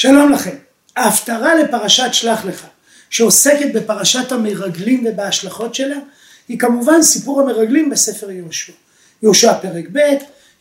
שלום 0.00 0.32
לכם. 0.32 0.56
ההפטרה 0.96 1.54
לפרשת 1.54 2.08
שלח 2.12 2.44
לך, 2.44 2.66
שעוסקת 3.10 3.72
בפרשת 3.74 4.32
המרגלים 4.32 5.06
ובהשלכות 5.06 5.74
שלה, 5.74 5.96
היא 6.48 6.58
כמובן 6.58 7.02
סיפור 7.02 7.40
המרגלים 7.40 7.90
בספר 7.90 8.30
יהושע. 8.30 8.72
יהושע 9.22 9.54
פרק 9.54 9.84
ב', 9.92 9.98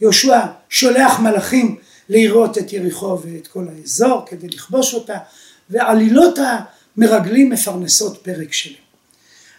יהושע 0.01 0.39
שולח 0.69 1.19
מלאכים 1.19 1.77
לראות 2.09 2.57
את 2.57 2.73
יריחו 2.73 3.19
ואת 3.23 3.47
כל 3.47 3.67
האזור 3.75 4.25
כדי 4.27 4.47
לכבוש 4.47 4.93
אותה, 4.93 5.17
ועלילות 5.69 6.39
המרגלים 6.97 7.49
מפרנסות 7.49 8.17
פרק 8.23 8.53
שלם. 8.53 8.73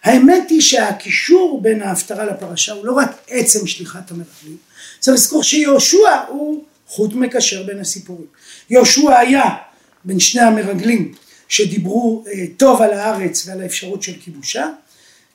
האמת 0.05 0.51
היא 0.51 0.61
שהקישור 0.61 1.63
בין 1.63 1.83
ההפטרה 1.83 2.25
לפרשה 2.25 2.73
הוא 2.73 2.87
לא 2.87 2.93
רק 2.93 3.11
עצם 3.29 3.67
שליחת 3.67 4.11
המרגלים, 4.11 4.57
צריך 4.99 5.15
לזכור 5.15 5.43
שיהושע 5.43 6.23
הוא 6.29 6.65
חוט 6.87 7.13
מקשר 7.13 7.63
בין 7.63 7.79
הסיפורים. 7.79 8.27
יהושע 8.71 9.19
היה 9.19 9.68
בין 10.09 10.21
שני 10.21 10.43
המרגלים 10.43 11.15
שדיברו 11.49 12.25
אה, 12.27 12.45
טוב 12.57 12.83
על 12.83 12.93
הארץ 12.93 13.49
ועל 13.49 13.63
האפשרות 13.63 14.03
של 14.03 14.13
כיבושה, 14.25 14.69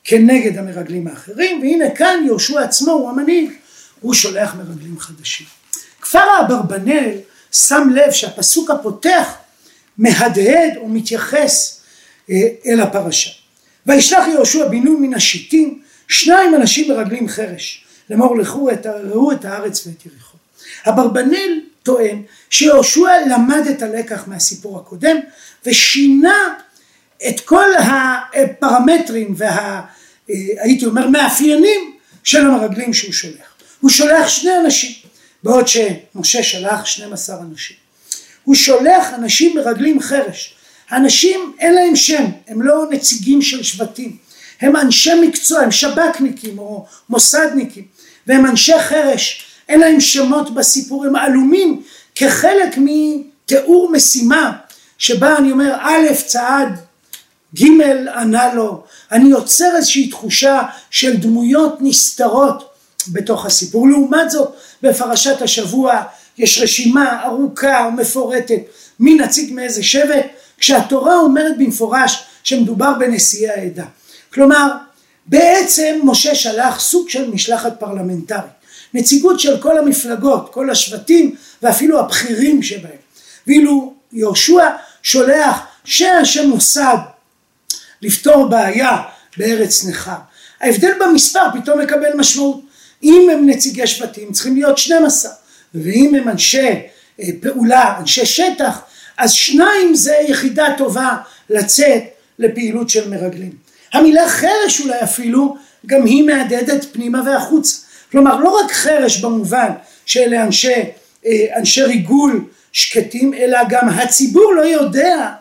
כנגד 0.03 0.57
המרגלים 0.57 1.07
האחרים, 1.07 1.61
והנה 1.61 1.95
כאן 1.95 2.23
יהושע 2.25 2.61
עצמו 2.61 2.91
הוא 2.91 3.09
המנהיג, 3.09 3.51
הוא 4.01 4.13
שולח 4.13 4.55
מרגלים 4.55 4.99
חדשים. 4.99 5.47
כפר 6.01 6.19
האברבנאל 6.19 7.17
שם 7.51 7.89
לב 7.95 8.11
שהפסוק 8.11 8.69
הפותח 8.69 9.33
מהדהד 9.97 10.77
ומתייחס 10.83 11.81
אה, 12.29 12.35
אל 12.65 12.81
הפרשה. 12.81 13.29
וישלח 13.85 14.27
יהושע 14.27 14.67
בן 14.67 14.83
נון 14.83 15.01
מן 15.01 15.13
השיטים 15.13 15.81
שניים 16.07 16.55
אנשים 16.55 16.91
מרגלים 16.91 17.27
חרש 17.27 17.85
לאמור 18.09 18.37
לכו 18.37 18.71
את, 18.71 18.85
ראו 18.85 19.31
את 19.31 19.45
הארץ 19.45 19.87
ואת 19.87 20.05
יריחו. 20.05 20.37
אברבנאל 20.87 21.59
טוען 21.83 22.21
שיהושע 22.49 23.11
למד 23.27 23.67
את 23.67 23.81
הלקח 23.81 24.27
מהסיפור 24.27 24.79
הקודם 24.79 25.17
ושינה 25.65 26.37
את 27.27 27.39
כל 27.39 27.69
הפרמטרים 28.33 29.33
וה... 29.37 29.81
אה, 30.29 30.35
הייתי 30.59 30.85
אומר 30.85 31.07
מאפיינים 31.07 31.95
של 32.23 32.45
המרגלים 32.45 32.93
שהוא 32.93 33.13
שולח. 33.13 33.53
הוא 33.79 33.89
שולח 33.89 34.27
שני 34.27 34.57
אנשים 34.57 34.91
בעוד 35.43 35.67
שמשה 35.67 36.43
שלח 36.43 36.85
12 36.85 37.41
אנשים. 37.41 37.77
הוא 38.43 38.55
שולח 38.55 39.13
אנשים 39.13 39.57
מרגלים 39.57 40.01
חרש. 40.01 40.55
האנשים 40.89 41.53
אין 41.59 41.73
להם 41.73 41.95
שם, 41.95 42.25
הם 42.47 42.61
לא 42.61 42.85
נציגים 42.91 43.41
של 43.41 43.63
שבטים, 43.63 44.17
הם 44.61 44.75
אנשי 44.75 45.11
מקצוע, 45.21 45.59
הם 45.59 45.71
שב"כניקים 45.71 46.59
או 46.59 46.85
מוסדניקים, 47.09 47.85
והם 48.27 48.45
אנשי 48.45 48.79
חרש, 48.79 49.45
אין 49.69 49.79
להם 49.79 49.99
שמות 49.99 50.53
בסיפור, 50.53 51.05
הם 51.05 51.15
עלומים 51.15 51.81
כחלק 52.15 52.77
מתיאור 52.77 53.91
משימה 53.91 54.51
שבה 54.97 55.37
אני 55.37 55.51
אומר 55.51 55.75
א' 55.79 56.13
צעד, 56.25 56.79
ג' 57.59 57.81
ענה 58.15 58.53
לו, 58.53 58.83
אני 59.11 59.29
יוצר 59.29 59.75
איזושהי 59.75 60.09
תחושה 60.09 60.61
של 60.89 61.17
דמויות 61.17 61.77
נסתרות 61.81 62.69
בתוך 63.07 63.45
הסיפור. 63.45 63.87
לעומת 63.87 64.31
זאת 64.31 64.53
בפרשת 64.81 65.41
השבוע 65.41 66.01
יש 66.37 66.61
רשימה 66.61 67.23
ארוכה 67.23 67.89
ומפורטת 67.89 68.59
מי 68.99 69.15
נציג 69.15 69.53
מאיזה 69.53 69.83
שבט 69.83 70.25
כשהתורה 70.57 71.17
אומרת 71.17 71.57
במפורש 71.57 72.23
שמדובר 72.43 72.93
בנשיאי 72.99 73.49
העדה. 73.49 73.85
כלומר 74.33 74.71
בעצם 75.25 75.99
משה 76.03 76.35
שלח 76.35 76.79
סוג 76.79 77.09
של 77.09 77.29
משלחת 77.31 77.79
פרלמנטרית 77.79 78.62
נציגות 78.93 79.39
של 79.39 79.61
כל 79.61 79.77
המפלגות 79.77 80.49
כל 80.53 80.69
השבטים 80.69 81.35
ואפילו 81.61 81.99
הבכירים 81.99 82.63
שבהם 82.63 82.91
ואילו 83.47 83.93
יהושע 84.13 84.69
שולח 85.03 85.59
שאנשי 85.83 86.45
מוסד 86.45 86.97
לפתור 88.01 88.47
בעיה 88.47 89.01
בארץ 89.37 89.85
נכר 89.85 90.17
ההבדל 90.61 90.91
במספר 90.99 91.43
פתאום 91.53 91.81
מקבל 91.81 92.13
משמעות 92.15 92.61
אם 93.03 93.29
הם 93.33 93.49
נציגי 93.49 93.87
שבטים 93.87 94.31
צריכים 94.31 94.55
להיות 94.55 94.77
12 94.77 95.31
ואם 95.75 96.15
הם 96.15 96.29
אנשי 96.29 96.81
אה, 97.19 97.27
פעולה, 97.41 97.97
אנשי 97.99 98.25
שטח, 98.25 98.81
אז 99.17 99.31
שניים 99.31 99.95
זה 99.95 100.15
יחידה 100.27 100.65
טובה 100.77 101.17
לצאת 101.49 102.03
לפעילות 102.39 102.89
של 102.89 103.09
מרגלים. 103.09 103.51
המילה 103.93 104.29
חרש 104.29 104.81
אולי 104.81 105.03
אפילו 105.03 105.55
גם 105.85 106.05
היא 106.05 106.23
מהדהדת 106.23 106.85
פנימה 106.91 107.21
והחוצה. 107.25 107.82
כלומר 108.13 108.39
לא 108.39 108.49
רק 108.49 108.71
חרש 108.71 109.21
במובן 109.21 109.69
שאלה 110.05 110.43
אנשי, 110.43 110.73
אה, 111.25 111.45
אנשי 111.57 111.83
ריגול 111.83 112.45
שקטים, 112.71 113.33
אלא 113.33 113.59
גם 113.69 113.89
הציבור 113.89 114.53
לא 114.53 114.61
יודע 114.61 115.31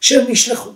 שהם 0.00 0.24
נשלחו. 0.28 0.70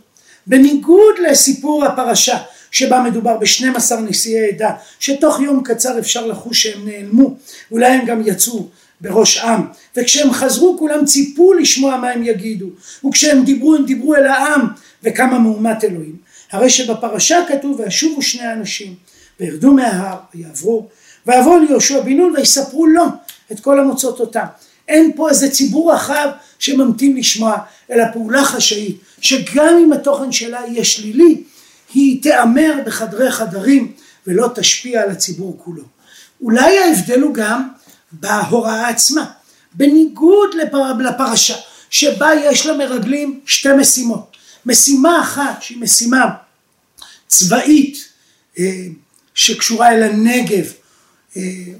בניגוד 0.46 1.14
לסיפור 1.28 1.84
הפרשה 1.84 2.38
שבה 2.70 3.00
מדובר 3.00 3.36
ב-12 3.38 3.94
נשיאי 3.94 4.48
עדה 4.48 4.70
שתוך 5.00 5.40
יום 5.40 5.62
קצר 5.64 5.98
אפשר 5.98 6.26
לחוש 6.26 6.62
שהם 6.62 6.88
נעלמו 6.88 7.36
אולי 7.70 7.86
הם 7.86 8.06
גם 8.06 8.22
יצאו 8.26 8.68
בראש 9.00 9.38
עם. 9.38 9.60
וכשהם 9.96 10.32
חזרו 10.32 10.78
כולם 10.78 11.04
ציפו 11.04 11.52
לשמוע 11.52 11.96
מה 11.96 12.10
הם 12.10 12.22
יגידו. 12.22 12.66
וכשהם 13.08 13.44
דיברו 13.44 13.74
הם 13.74 13.84
דיברו 13.84 14.14
אל 14.14 14.26
העם 14.26 14.66
וכמה 15.02 15.38
מהומת 15.38 15.84
אלוהים. 15.84 16.16
הרי 16.52 16.70
שבפרשה 16.70 17.38
כתוב 17.48 17.80
וישובו 17.80 18.22
שני 18.22 18.52
אנשים 18.52 18.94
וירדו 19.40 19.72
מההר 19.72 20.16
ויעברו 20.34 20.88
ויעברו 21.26 21.58
ליהושע 21.58 22.00
בן 22.00 22.16
נון 22.16 22.34
ויספרו 22.36 22.86
לו 22.86 23.04
את 23.52 23.60
כל 23.60 23.80
המוצאות 23.80 24.20
אותם 24.20 24.44
אין 24.88 25.12
פה 25.16 25.28
איזה 25.28 25.50
ציבור 25.50 25.92
רחב 25.92 26.28
שממתין 26.58 27.16
לשמוע 27.16 27.58
אלא 27.90 28.04
פעולה 28.12 28.44
חשאית 28.44 28.96
שגם 29.20 29.78
אם 29.84 29.92
התוכן 29.92 30.32
שלה 30.32 30.60
יהיה 30.68 30.84
שלילי 30.84 31.42
היא 31.94 32.22
תיאמר 32.22 32.72
בחדרי 32.86 33.30
חדרים 33.30 33.92
ולא 34.26 34.48
תשפיע 34.54 35.02
על 35.02 35.10
הציבור 35.10 35.58
כולו. 35.64 35.82
אולי 36.40 36.78
ההבדל 36.78 37.20
הוא 37.20 37.34
גם 37.34 37.68
בהוראה 38.12 38.88
עצמה. 38.88 39.24
בניגוד 39.74 40.54
לפר... 40.54 40.92
לפרשה 40.92 41.56
שבה 41.90 42.30
יש 42.44 42.66
למרגלים 42.66 43.40
שתי 43.46 43.72
משימות. 43.72 44.36
משימה 44.66 45.20
אחת 45.22 45.62
שהיא 45.62 45.80
משימה 45.80 46.24
צבאית 47.28 48.08
אה, 48.58 48.86
שקשורה 49.34 49.94
אל 49.94 50.02
הנגב 50.02 50.72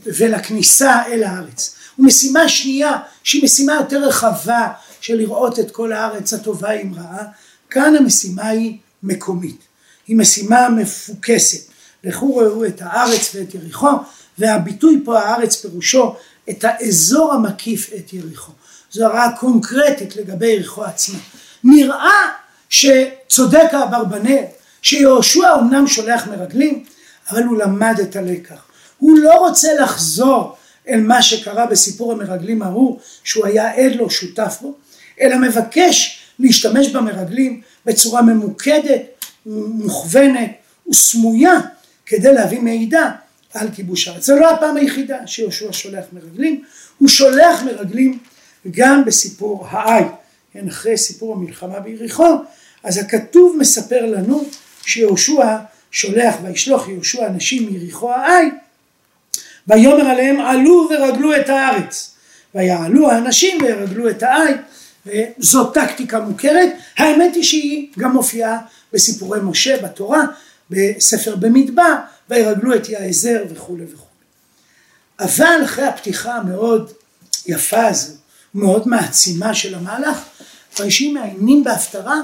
ולכניסה 0.06 1.06
אל 1.06 1.22
הארץ. 1.22 1.74
ומשימה 1.98 2.48
שנייה 2.48 2.92
שהיא 3.24 3.44
משימה 3.44 3.74
יותר 3.74 4.04
רחבה 4.04 4.68
של 5.00 5.14
לראות 5.16 5.58
את 5.58 5.70
כל 5.70 5.92
הארץ 5.92 6.32
הטובה 6.32 6.70
עם 6.70 6.94
רעה. 6.94 7.24
כאן 7.70 7.96
המשימה 7.96 8.48
היא 8.48 8.78
מקומית. 9.02 9.60
היא 10.06 10.16
משימה 10.16 10.68
מפוקסת. 10.68 11.72
לכו 12.04 12.36
ראו 12.36 12.64
את 12.64 12.82
הארץ 12.84 13.34
ואת 13.34 13.54
יריחו, 13.54 13.90
והביטוי 14.38 15.02
פה 15.04 15.20
הארץ 15.20 15.56
פירושו 15.56 16.14
את 16.50 16.64
האזור 16.64 17.32
המקיף 17.32 17.90
את 17.96 18.12
יריחו. 18.12 18.52
זו 18.92 19.04
הרעה 19.04 19.36
קונקרטית 19.36 20.16
לגבי 20.16 20.46
יריחו 20.46 20.84
עצמה. 20.84 21.19
נראה 21.64 22.20
שצודק 22.69 23.69
האברבנאל, 23.72 24.44
שיהושע 24.82 25.54
אמנם 25.60 25.86
שולח 25.86 26.26
מרגלים, 26.26 26.84
אבל 27.30 27.42
הוא 27.42 27.58
למד 27.58 28.00
את 28.02 28.16
הלקח. 28.16 28.62
הוא 29.02 29.18
לא 29.18 29.34
רוצה 29.34 29.68
לחזור 29.74 30.56
אל 30.88 31.00
מה 31.00 31.22
שקרה 31.22 31.66
בסיפור 31.66 32.12
המרגלים 32.12 32.62
ההוא, 32.62 32.98
שהוא 33.24 33.46
היה 33.46 33.74
עד 33.74 33.92
לו, 33.92 34.10
שותף 34.10 34.58
בו, 34.60 34.74
אלא 35.20 35.38
מבקש 35.38 36.22
להשתמש 36.38 36.88
במרגלים 36.88 37.60
בצורה 37.86 38.22
ממוקדת, 38.22 39.02
מוכוונת 39.46 40.50
וסמויה 40.90 41.60
כדי 42.06 42.32
להביא 42.32 42.60
מידע 42.60 43.10
על 43.54 43.68
כיבוש 43.74 44.08
הארץ. 44.08 44.26
זו 44.26 44.36
לא 44.36 44.50
הפעם 44.50 44.76
היחידה 44.76 45.26
שיהושע 45.26 45.72
שולח 45.72 46.04
מרגלים, 46.12 46.62
הוא 46.98 47.08
שולח 47.08 47.62
מרגלים 47.62 48.19
גם 48.70 49.04
בסיפור 49.04 49.66
העי, 49.70 50.04
כן, 50.52 50.69
אחרי 50.69 50.96
סיפור 50.96 51.34
המלחמה 51.34 51.81
ביריחו, 51.81 52.37
אז 52.84 52.99
הכתוב 52.99 53.56
מספר 53.58 54.06
לנו 54.06 54.44
שיהושע 54.87 55.56
שולח 55.90 56.34
וישלוח 56.43 56.88
יהושע 56.88 57.26
אנשים 57.26 57.66
מיריחו 57.66 58.12
העי 58.12 58.50
ויאמר 59.69 60.06
עליהם 60.06 60.41
עלו 60.41 60.88
ורגלו 60.91 61.37
את 61.37 61.49
הארץ 61.49 62.14
ויעלו 62.55 63.11
האנשים 63.11 63.62
וירגלו 63.62 64.11
את 64.11 64.23
העי 64.23 64.55
וזאת 65.06 65.75
טקטיקה 65.75 66.20
מוכרת 66.20 66.73
האמת 66.99 67.35
היא 67.35 67.43
שהיא 67.43 67.88
גם 67.99 68.12
מופיעה 68.12 68.59
בסיפורי 68.93 69.41
משה 69.43 69.82
בתורה, 69.82 70.25
בספר 70.70 71.37
במדבר, 71.37 71.94
וירגלו 72.31 72.75
את 72.75 72.88
יעזר 72.88 73.44
וכולי 73.50 73.85
וכולי. 73.85 74.06
אבל 75.20 75.64
אחרי 75.64 75.85
הפתיחה 75.85 76.35
המאוד 76.35 76.93
יפה 77.47 77.87
הזו, 77.87 78.12
מאוד 78.55 78.88
מעצימה 78.88 79.55
של 79.55 79.75
המהלך, 79.75 80.19
האנשים 80.79 81.14
מעיינים 81.14 81.64
בהפטרה, 81.64 82.20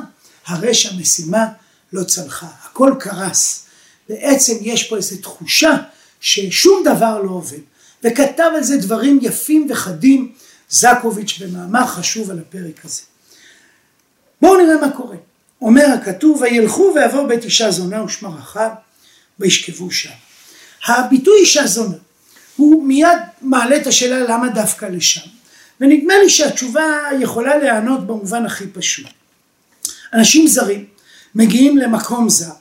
הרי 0.46 0.74
שהמשימה 0.74 1.46
לא 1.92 2.04
צלחה, 2.04 2.46
הכל 2.64 2.94
קרס. 3.00 3.66
בעצם 4.08 4.54
יש 4.60 4.88
פה 4.88 4.96
איזו 4.96 5.16
תחושה 5.16 5.76
ששום 6.20 6.82
דבר 6.84 7.22
לא 7.22 7.30
עובד. 7.30 7.58
וכתב 8.04 8.50
על 8.56 8.62
זה 8.62 8.76
דברים 8.76 9.18
יפים 9.22 9.66
וחדים 9.70 10.32
זקוביץ' 10.70 11.38
במאמר 11.40 11.86
חשוב 11.86 12.30
על 12.30 12.38
הפרק 12.38 12.84
הזה. 12.84 13.02
בואו 14.40 14.62
נראה 14.62 14.76
מה 14.76 14.90
קורה. 14.90 15.16
אומר 15.62 15.86
הכתוב, 15.86 16.42
וילכו 16.42 16.92
ויבואו 16.94 17.28
בית 17.28 17.44
אישה 17.44 17.70
זונה 17.70 18.04
ושמה 18.04 18.28
רחב, 18.28 18.70
וישכבו 19.38 19.90
שם. 19.90 20.10
הביטוי 20.86 21.40
אישה 21.40 21.66
זונה, 21.66 21.96
הוא 22.56 22.84
מיד 22.84 23.18
מעלה 23.40 23.76
את 23.76 23.86
השאלה 23.86 24.18
למה 24.18 24.48
דווקא 24.48 24.86
לשם. 24.86 25.28
ונדמה 25.80 26.14
לי 26.22 26.30
שהתשובה 26.30 26.82
יכולה 27.20 27.56
להיענות 27.56 28.06
במובן 28.06 28.46
הכי 28.46 28.66
פשוט. 28.66 29.06
אנשים 30.14 30.46
זרים 30.46 30.84
מגיעים 31.34 31.78
למקום 31.78 32.28
זר, 32.28 32.52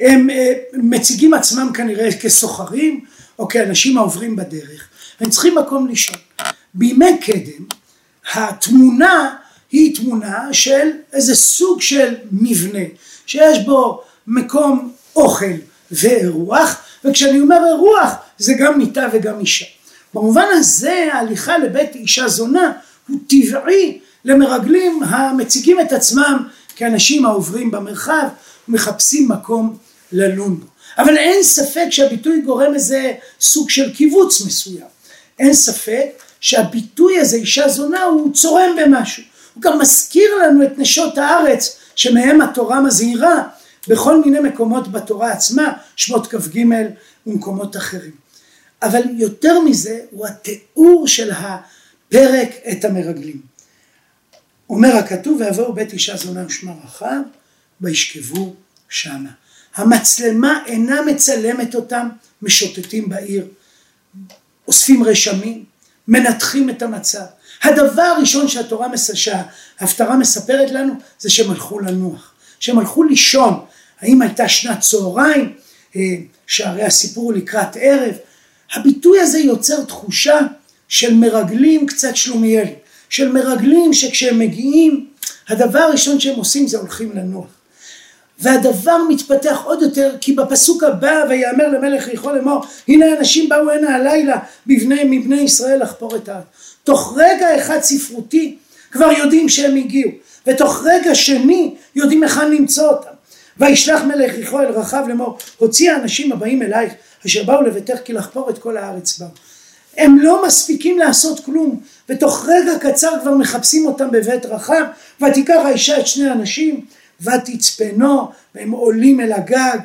הם 0.00 0.30
אה, 0.30 0.52
מציגים 0.72 1.34
עצמם 1.34 1.70
כנראה 1.74 2.12
כסוחרים 2.12 3.04
או 3.38 3.48
כאנשים 3.48 3.98
העוברים 3.98 4.36
בדרך, 4.36 4.88
הם 5.20 5.30
צריכים 5.30 5.54
מקום 5.58 5.86
לישון. 5.86 6.16
בימי 6.74 7.18
קדם 7.20 7.64
התמונה 8.34 9.36
היא 9.70 9.96
תמונה 9.96 10.48
של 10.52 10.90
איזה 11.12 11.34
סוג 11.34 11.80
של 11.80 12.14
מבנה 12.32 12.84
שיש 13.26 13.58
בו 13.58 14.02
מקום 14.26 14.92
אוכל 15.16 15.54
ואירוח 15.90 16.80
וכשאני 17.04 17.40
אומר 17.40 17.60
אירוח 17.66 18.14
זה 18.38 18.54
גם 18.58 18.78
מיטה 18.78 19.08
וגם 19.12 19.40
אישה. 19.40 19.66
במובן 20.14 20.46
הזה 20.52 21.08
ההליכה 21.12 21.58
לבית 21.58 21.94
אישה 21.94 22.28
זונה 22.28 22.72
הוא 23.08 23.18
טבעי 23.28 24.00
למרגלים 24.24 25.02
המציגים 25.02 25.80
את 25.80 25.92
עצמם 25.92 26.48
כאנשים 26.76 27.26
העוברים 27.26 27.70
במרחב 27.70 28.28
ומחפשים 28.68 29.28
מקום 29.28 29.76
ללון 30.12 30.60
בו. 30.60 30.66
אבל 30.98 31.16
אין 31.16 31.42
ספק 31.42 31.86
שהביטוי 31.90 32.40
גורם 32.40 32.74
איזה 32.74 33.12
סוג 33.40 33.70
של 33.70 33.94
קיבוץ 33.94 34.40
מסוים. 34.46 34.86
אין 35.38 35.54
ספק 35.54 36.06
שהביטוי 36.40 37.20
הזה 37.20 37.36
אישה 37.36 37.68
זונה 37.68 38.02
הוא 38.02 38.34
צורם 38.34 38.76
במשהו. 38.80 39.22
הוא 39.54 39.62
גם 39.62 39.78
מזכיר 39.78 40.30
לנו 40.42 40.64
את 40.64 40.72
נשות 40.78 41.18
הארץ 41.18 41.76
שמהם 41.94 42.40
התורה 42.40 42.80
מזהירה 42.80 43.42
בכל 43.88 44.20
מיני 44.20 44.40
מקומות 44.40 44.92
בתורה 44.92 45.32
עצמה, 45.32 45.72
שמות 45.96 46.26
כ"ג 46.26 46.64
ומקומות 47.26 47.76
אחרים. 47.76 48.10
אבל 48.82 49.02
יותר 49.12 49.60
מזה 49.60 49.98
הוא 50.10 50.26
התיאור 50.26 51.08
של 51.08 51.30
הפרק 51.30 52.50
את 52.72 52.84
המרגלים. 52.84 53.40
אומר 54.70 54.96
הכתוב 54.96 55.40
ויבואו 55.40 55.72
בית 55.72 55.92
אישה 55.92 56.16
זונה 56.16 56.46
ושמה 56.46 56.72
רחב 56.84 57.20
וישכבו 57.82 58.54
שמה. 58.88 59.30
המצלמה 59.74 60.62
אינה 60.66 61.02
מצלמת 61.02 61.74
אותם 61.74 62.08
משוטטים 62.42 63.08
בעיר, 63.08 63.46
אוספים 64.68 65.04
רשמים, 65.04 65.64
מנתחים 66.08 66.70
את 66.70 66.82
המצב. 66.82 67.24
הדבר 67.62 68.02
הראשון 68.02 68.48
שהתורה, 68.48 68.86
שההפטרה 69.14 70.16
מספרת 70.16 70.70
לנו 70.70 70.94
זה 71.18 71.30
שהם 71.30 71.50
הלכו 71.50 71.80
לנוח, 71.80 72.32
שהם 72.60 72.78
הלכו 72.78 73.02
לישון. 73.02 73.64
האם 74.00 74.22
הייתה 74.22 74.48
שנת 74.48 74.80
צהריים, 74.80 75.52
אה, 75.96 76.00
שהרי 76.46 76.82
הסיפור 76.82 77.24
הוא 77.24 77.32
לקראת 77.32 77.76
ערב, 77.80 78.14
הביטוי 78.72 79.20
הזה 79.20 79.38
יוצר 79.38 79.84
תחושה 79.84 80.38
של 80.88 81.14
מרגלים 81.14 81.86
קצת 81.86 82.16
שלומיאלים, 82.16 82.74
של 83.08 83.32
מרגלים 83.32 83.94
שכשהם 83.94 84.38
מגיעים, 84.38 85.06
הדבר 85.48 85.78
הראשון 85.78 86.20
שהם 86.20 86.36
עושים 86.36 86.68
זה 86.68 86.78
הולכים 86.78 87.12
לנוח. 87.16 87.46
והדבר 88.42 88.98
מתפתח 89.08 89.62
עוד 89.64 89.82
יותר 89.82 90.14
כי 90.20 90.32
בפסוק 90.32 90.82
הבא 90.82 91.24
ויאמר 91.28 91.68
למלך 91.68 92.08
יכול 92.08 92.36
לאמור 92.36 92.64
הנה 92.88 93.06
אנשים 93.18 93.48
באו 93.48 93.70
הנה 93.70 93.94
הלילה 93.94 94.38
בבני, 94.66 95.04
מבני 95.04 95.40
ישראל 95.40 95.82
לחפור 95.82 96.16
את 96.16 96.28
הארץ. 96.28 96.44
תוך 96.84 97.14
רגע 97.16 97.56
אחד 97.58 97.80
ספרותי 97.80 98.56
כבר 98.92 99.12
יודעים 99.12 99.48
שהם 99.48 99.76
הגיעו 99.76 100.10
ותוך 100.46 100.82
רגע 100.84 101.14
שני 101.14 101.74
יודעים 101.94 102.22
היכן 102.22 102.50
למצוא 102.50 102.88
אותם. 102.88 103.10
וישלח 103.58 104.02
מלך 104.02 104.34
ריחו 104.34 104.60
אל 104.60 104.66
רחב 104.66 105.04
לאמור 105.08 105.38
הוציא 105.58 105.92
האנשים 105.92 106.32
הבאים 106.32 106.62
אלייך 106.62 106.92
אשר 107.26 107.44
באו 107.44 107.62
לביתך 107.62 107.98
כי 108.04 108.12
לחפור 108.12 108.50
את 108.50 108.58
כל 108.58 108.76
הארץ 108.76 109.18
באו. 109.18 109.28
הם 109.96 110.18
לא 110.18 110.46
מספיקים 110.46 110.98
לעשות 110.98 111.40
כלום 111.40 111.80
ותוך 112.08 112.46
רגע 112.48 112.78
קצר 112.78 113.12
כבר 113.22 113.34
מחפשים 113.34 113.86
אותם 113.86 114.10
בבית 114.10 114.46
רחב 114.46 114.84
ותיקח 115.20 115.60
האישה 115.64 116.00
את 116.00 116.06
שני 116.06 116.28
האנשים 116.28 116.84
ותצפנו 117.24 118.30
והם 118.54 118.70
עולים 118.70 119.20
אל 119.20 119.32
הגג 119.32 119.78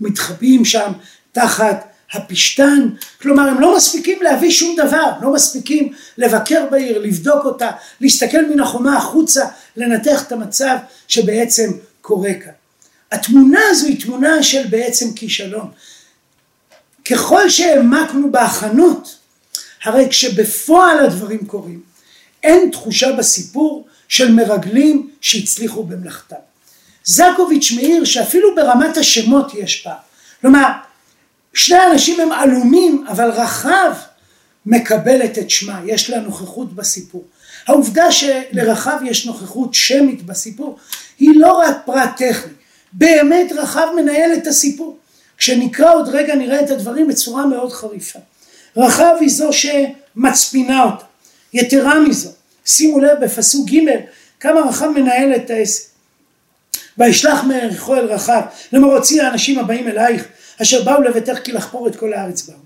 ומתחבאים 0.00 0.64
שם 0.64 0.92
תחת 1.32 1.94
הפשתן, 2.12 2.88
כלומר 3.22 3.48
הם 3.48 3.60
לא 3.60 3.76
מספיקים 3.76 4.22
להביא 4.22 4.50
שום 4.50 4.76
דבר, 4.76 5.12
לא 5.22 5.32
מספיקים 5.32 5.92
לבקר 6.18 6.66
בעיר, 6.70 6.98
לבדוק 6.98 7.44
אותה, 7.44 7.70
להסתכל 8.00 8.46
מן 8.50 8.60
החומה 8.60 8.96
החוצה, 8.96 9.44
לנתח 9.76 10.22
את 10.26 10.32
המצב 10.32 10.76
שבעצם 11.08 11.70
קורה 12.00 12.34
כאן. 12.34 12.52
התמונה 13.12 13.60
הזו 13.70 13.86
היא 13.86 14.00
תמונה 14.00 14.42
של 14.42 14.66
בעצם 14.66 15.12
כישלון. 15.12 15.70
ככל 17.10 17.50
שהעמקנו 17.50 18.32
בהכנות, 18.32 19.16
הרי 19.84 20.06
כשבפועל 20.10 20.98
הדברים 20.98 21.46
קורים, 21.46 21.80
אין 22.42 22.70
תחושה 22.70 23.12
בסיפור 23.12 23.86
של 24.08 24.32
מרגלים 24.32 25.10
שהצליחו 25.20 25.82
במלאכתם. 25.82 26.36
זקוביץ' 27.04 27.72
מעיר 27.76 28.04
שאפילו 28.04 28.54
ברמת 28.54 28.96
השמות 28.96 29.54
יש 29.54 29.80
פער. 29.80 29.94
כלומר, 30.40 30.68
שני 31.54 31.76
האנשים 31.76 32.20
הם 32.20 32.32
עלומים, 32.32 33.04
אבל 33.08 33.30
רחב 33.30 33.92
מקבלת 34.66 35.38
את 35.38 35.50
שמה, 35.50 35.80
יש 35.86 36.10
לה 36.10 36.20
נוכחות 36.20 36.72
בסיפור. 36.72 37.24
העובדה 37.66 38.12
שלרחב 38.12 38.98
יש 39.04 39.26
נוכחות 39.26 39.74
שמית 39.74 40.22
בסיפור, 40.22 40.78
היא 41.18 41.30
לא 41.36 41.52
רק 41.52 41.76
פרט 41.84 42.10
טכני, 42.16 42.52
באמת 42.92 43.52
רחב 43.52 43.86
מנהל 43.96 44.32
את 44.34 44.46
הסיפור. 44.46 44.98
כשנקרא 45.38 45.94
עוד 45.94 46.08
רגע 46.08 46.34
נראה 46.34 46.60
את 46.60 46.70
הדברים 46.70 47.08
בצורה 47.08 47.46
מאוד 47.46 47.72
חריפה. 47.72 48.18
רחב 48.76 49.14
היא 49.20 49.30
זו 49.30 49.50
שמצפינה 49.52 50.84
אותה. 50.84 51.04
יתרה 51.52 52.00
מזו, 52.00 52.30
שימו 52.64 53.00
לב 53.00 53.20
בפסוק 53.20 53.70
ג' 53.70 53.80
כמה 54.40 54.60
רחב 54.60 54.88
מנהל 54.88 55.34
את 55.36 55.50
העסק. 55.50 55.94
וישלח 56.98 57.44
מעריכו 57.44 57.94
אל 57.94 58.04
רחב, 58.04 58.40
לאמור 58.72 58.94
הוציא 58.94 59.22
האנשים 59.22 59.58
הבאים 59.58 59.88
אלייך, 59.88 60.24
אשר 60.62 60.82
באו 60.82 61.02
לביתך 61.02 61.38
כי 61.44 61.52
לחפור 61.52 61.88
את 61.88 61.96
כל 61.96 62.12
הארץ 62.12 62.48
באו. 62.48 62.56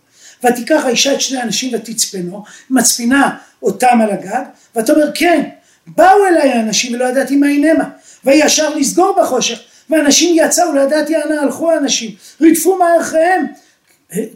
ותיקח 0.44 0.82
האישה 0.84 1.14
את 1.14 1.20
שני 1.20 1.38
האנשים 1.38 1.74
ותצפנו, 1.74 2.44
מצפינה 2.70 3.36
אותם 3.62 4.00
על 4.02 4.10
הגג, 4.10 4.44
ותאמר 4.76 5.10
כן, 5.14 5.42
באו 5.86 6.26
אליי 6.26 6.52
האנשים 6.52 6.94
ולא 6.94 7.04
ידעתי 7.04 7.36
מה 7.36 7.46
הנמה, 7.46 7.84
וישר 8.24 8.74
לסגור 8.74 9.16
בחושך, 9.22 9.58
ואנשים 9.90 10.36
יצאו, 10.38 10.72
לא 10.72 10.80
ידעתי 10.80 11.16
אנה 11.16 11.42
הלכו 11.42 11.72
האנשים, 11.72 12.10
רדפו 12.40 12.78
מאחריהם, 12.78 13.46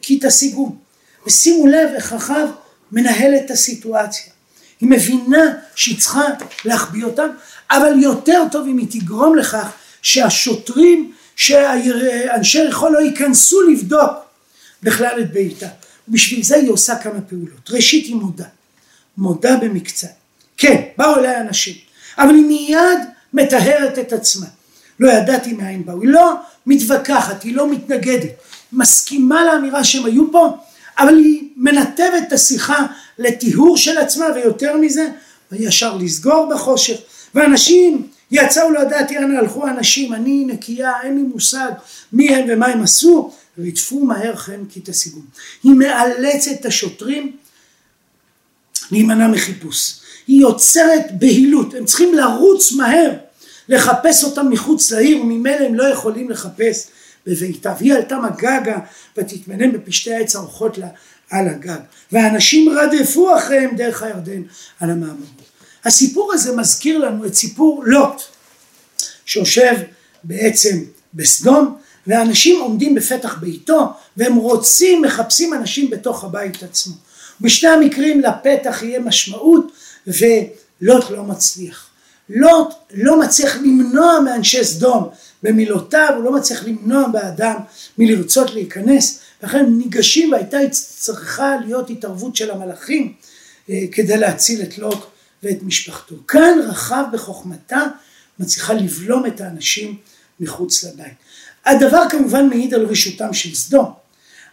כי 0.02 0.18
תשיגו. 0.22 0.72
ושימו 1.26 1.66
לב 1.66 1.90
איך 1.94 2.12
רחב 2.12 2.46
מנהל 2.92 3.34
את 3.37 3.50
הסיטואציה. 3.50 4.32
היא 4.82 4.90
מבינה 4.90 5.52
שהיא 5.74 6.00
צריכה 6.00 6.24
להחביא 6.64 7.04
אותם, 7.04 7.28
אבל 7.70 8.02
יותר 8.02 8.42
טוב 8.52 8.66
אם 8.66 8.78
היא 8.78 8.86
תגרום 8.90 9.36
לכך 9.36 9.68
שהשוטרים, 10.02 11.12
שאנשי 11.36 12.62
רחוב 12.62 12.88
לא 12.92 12.98
ייכנסו 12.98 13.62
לבדוק 13.62 14.10
בכלל 14.82 15.20
את 15.20 15.32
ביתה. 15.32 15.66
ובשביל 16.08 16.42
זה 16.42 16.56
היא 16.56 16.70
עושה 16.70 16.96
כמה 16.96 17.20
פעולות. 17.20 17.70
ראשית 17.70 18.06
היא 18.06 18.14
מודה, 18.14 18.44
מודה 19.18 19.56
במקצת. 19.56 20.08
כן, 20.56 20.82
באו 20.96 21.18
אליי 21.18 21.40
אנשים, 21.40 21.74
אבל 22.18 22.34
היא 22.34 22.44
מיד 22.44 22.98
מטהרת 23.32 23.98
את 23.98 24.12
עצמה. 24.12 24.46
לא 25.00 25.10
ידעתי 25.12 25.52
מאין 25.52 25.86
באו, 25.86 26.02
היא 26.02 26.10
לא 26.10 26.34
מתווכחת, 26.66 27.42
היא 27.42 27.56
לא 27.56 27.70
מתנגדת, 27.70 28.30
מסכימה 28.72 29.44
לאמירה 29.44 29.84
שהם 29.84 30.04
היו 30.04 30.32
פה, 30.32 30.56
אבל 30.98 31.16
היא 31.16 31.48
מנתבת 31.56 32.22
את 32.28 32.32
השיחה 32.32 32.86
לטיהור 33.22 33.76
של 33.76 33.98
עצמה 33.98 34.26
ויותר 34.34 34.76
מזה 34.76 35.08
וישר 35.52 35.96
לסגור 35.96 36.48
בחושך. 36.54 36.96
ואנשים 37.34 38.08
יצאו 38.30 38.70
לא 38.70 38.80
ידעתי 38.80 39.18
אנה 39.18 39.38
הלכו 39.38 39.66
אנשים 39.66 40.14
אני 40.14 40.44
נקייה 40.44 40.92
אין 41.02 41.16
לי 41.16 41.22
מושג 41.22 41.70
מי 42.12 42.34
הם 42.34 42.46
ומה 42.48 42.66
הם 42.66 42.82
עשו 42.82 43.32
רדפו 43.58 44.04
מהר 44.04 44.36
חן 44.36 44.64
כי 44.68 44.80
תשיגו 44.84 45.20
היא 45.62 45.72
מאלצת 45.72 46.50
את 46.60 46.66
השוטרים 46.66 47.32
להימנע 48.90 49.28
מחיפוש. 49.28 49.94
היא 50.26 50.40
יוצרת 50.40 51.18
בהילות. 51.18 51.74
הם 51.74 51.84
צריכים 51.84 52.14
לרוץ 52.14 52.72
מהר 52.72 53.10
לחפש 53.68 54.24
אותם 54.24 54.50
מחוץ 54.50 54.90
לעיר 54.90 55.20
וממילא 55.20 55.64
הם 55.64 55.74
לא 55.74 55.84
יכולים 55.84 56.30
לחפש 56.30 56.86
בביתה 57.26 57.74
והיא 57.78 57.94
עלתה 57.94 58.18
מגגה 58.18 58.78
ותתמנם 59.16 59.72
בפשתי 59.72 60.14
העץ 60.14 60.36
האורחות 60.36 60.78
לה 60.78 60.88
על 61.32 61.48
הגג 61.48 61.80
והאנשים 62.12 62.68
רדפו 62.78 63.36
אחריהם 63.36 63.76
דרך 63.76 64.02
הירדן 64.02 64.42
על 64.80 64.90
המעמדות. 64.90 65.42
הסיפור 65.84 66.32
הזה 66.32 66.56
מזכיר 66.56 66.98
לנו 66.98 67.26
את 67.26 67.34
סיפור 67.34 67.82
לוט 67.86 68.22
שיושב 69.24 69.74
בעצם 70.24 70.78
בסדום 71.14 71.76
ואנשים 72.06 72.60
עומדים 72.60 72.94
בפתח 72.94 73.38
ביתו 73.40 73.92
והם 74.16 74.34
רוצים 74.34 75.02
מחפשים 75.02 75.54
אנשים 75.54 75.90
בתוך 75.90 76.24
הבית 76.24 76.62
עצמו. 76.62 76.94
בשני 77.40 77.70
המקרים 77.70 78.20
לפתח 78.20 78.82
יהיה 78.82 79.00
משמעות 79.00 79.72
ולוט 80.06 81.10
לא 81.10 81.22
מצליח. 81.22 81.86
לוט 82.28 82.74
לא 82.94 83.20
מצליח 83.20 83.56
למנוע 83.56 84.20
מאנשי 84.20 84.64
סדום 84.64 85.08
במילותיו, 85.42 86.12
הוא 86.16 86.24
לא 86.24 86.32
מצליח 86.32 86.64
למנוע 86.64 87.08
באדם 87.08 87.56
מלרצות 87.98 88.50
להיכנס, 88.50 89.21
לכן 89.42 89.66
ניגשים 89.70 90.32
והייתה 90.32 90.58
צריכה 90.70 91.56
להיות 91.56 91.90
התערבות 91.90 92.37
של 92.37 92.50
המלאכים 92.50 93.14
אה, 93.70 93.84
כדי 93.92 94.16
להציל 94.16 94.62
את 94.62 94.78
לוט 94.78 95.06
ואת 95.42 95.62
משפחתו. 95.62 96.14
כאן 96.28 96.58
רחב 96.68 97.04
בחוכמתה 97.12 97.82
מצליחה 98.38 98.72
לבלום 98.72 99.26
את 99.26 99.40
האנשים 99.40 99.99
מחוץ 100.40 100.84
לבית. 100.84 101.14
הדבר 101.64 102.02
כמובן 102.11 102.49
מעיד 102.49 102.75
על 102.75 102.87
רשותם 102.87 103.32
של 103.32 103.54
סדום, 103.54 103.92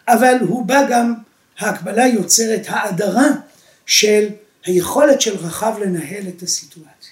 אבל 0.07 0.35
הוא 0.41 0.65
בא 0.65 0.89
גם, 0.89 1.13
ההקבלה 1.59 2.07
יוצרת 2.07 2.61
האדרה 2.67 3.27
של 3.85 4.27
היכולת 4.65 5.21
של 5.21 5.37
רחב 5.37 5.73
לנהל 5.81 6.27
את 6.27 6.43
הסיטואציה. 6.43 7.11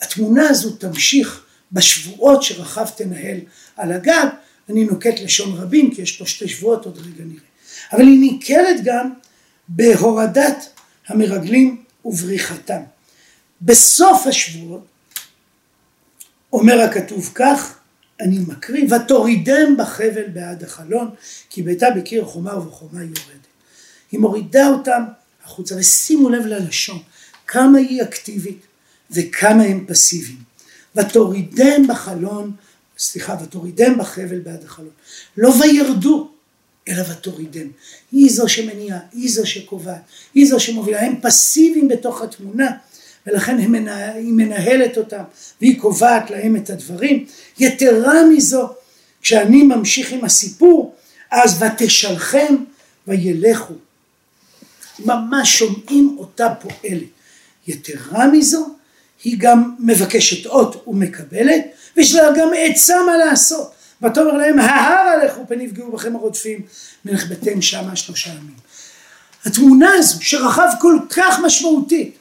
התמונה 0.00 0.48
הזו 0.48 0.70
תמשיך 0.70 1.44
בשבועות 1.72 2.42
שרחב 2.42 2.86
תנהל 2.96 3.38
על 3.76 3.92
הגג, 3.92 4.26
אני 4.68 4.84
נוקט 4.84 5.20
לשון 5.20 5.56
רבים 5.56 5.94
כי 5.94 6.02
יש 6.02 6.16
פה 6.16 6.26
שתי 6.26 6.48
שבועות 6.48 6.84
עוד 6.84 6.98
רגע 6.98 7.24
נראה, 7.24 7.42
אבל 7.92 8.02
היא 8.02 8.20
ניכרת 8.20 8.76
גם 8.84 9.12
בהורדת 9.68 10.68
המרגלים 11.08 11.82
ובריחתם. 12.04 12.80
בסוף 13.62 14.26
השבועות 14.26 14.86
אומר 16.52 16.80
הכתוב 16.80 17.30
כך, 17.34 17.78
אני 18.20 18.38
מקריא, 18.38 18.94
ותורידם 18.94 19.76
בחבל 19.78 20.28
בעד 20.28 20.62
החלון, 20.62 21.10
כי 21.50 21.62
ביתה 21.62 21.86
בקיר 21.96 22.24
חומה 22.24 22.58
ובחומה 22.58 23.02
יורדת. 23.02 23.44
היא 24.12 24.20
מורידה 24.20 24.66
אותם 24.68 25.02
החוצה, 25.44 25.76
ושימו 25.76 26.30
לב 26.30 26.46
ללשון, 26.46 27.02
כמה 27.46 27.78
היא 27.78 28.02
אקטיבית 28.02 28.60
וכמה 29.10 29.62
הם 29.62 29.84
פסיביים. 29.88 30.38
ותורידם 30.96 31.86
בחלון, 31.88 32.52
סליחה, 32.98 33.36
ותורידם 33.42 33.98
בחבל 33.98 34.38
בעד 34.38 34.64
החלון. 34.64 34.90
לא 35.36 35.54
וירדו, 35.60 36.30
אלא 36.88 37.02
ותורידם. 37.10 37.68
היא 38.12 38.30
זו 38.32 38.48
שמניעה, 38.48 38.98
היא 39.12 39.30
זו 39.30 39.46
שקובעת, 39.46 40.02
היא 40.34 40.46
זו 40.46 40.60
שמובילה. 40.60 41.00
הם 41.00 41.14
פסיביים 41.22 41.88
בתוך 41.88 42.22
התמונה, 42.22 42.70
ולכן 43.26 43.58
היא, 43.58 43.68
היא 44.14 44.32
מנהלת 44.32 44.98
אותם, 44.98 45.22
והיא 45.60 45.80
קובעת 45.80 46.30
להם 46.30 46.56
את 46.56 46.70
הדברים. 46.70 47.26
יתרה 47.58 48.26
מזו, 48.30 48.68
כשאני 49.22 49.62
ממשיך 49.62 50.12
עם 50.12 50.24
הסיפור, 50.24 50.94
אז 51.30 51.62
ותשלחם 51.62 52.56
וילכו. 53.06 53.74
ממש 54.98 55.58
שומעים 55.58 56.16
אותה 56.18 56.48
פועלת. 56.60 57.08
יתרה 57.66 58.26
מזו, 58.26 58.74
היא 59.24 59.36
גם 59.38 59.74
מבקשת 59.78 60.46
אות 60.46 60.84
ומקבלת, 60.86 61.64
ויש 61.96 62.14
לה 62.14 62.22
גם 62.36 62.48
עצה 62.58 62.96
מה 63.06 63.16
לעשות. 63.16 63.72
ותאמר 64.02 64.32
להם, 64.32 64.58
ההר 64.58 65.24
לכו 65.24 65.40
פן 65.48 65.60
יפגעו 65.60 65.92
בכם 65.92 66.16
הרודפים, 66.16 66.60
ונחבאתם 67.04 67.62
שמה 67.62 67.96
שלושה 67.96 68.30
ימים. 68.30 68.54
התמונה 69.44 69.90
הזו 69.94 70.18
שרחב 70.20 70.68
כל 70.80 70.98
כך 71.10 71.40
משמעותית, 71.44 72.16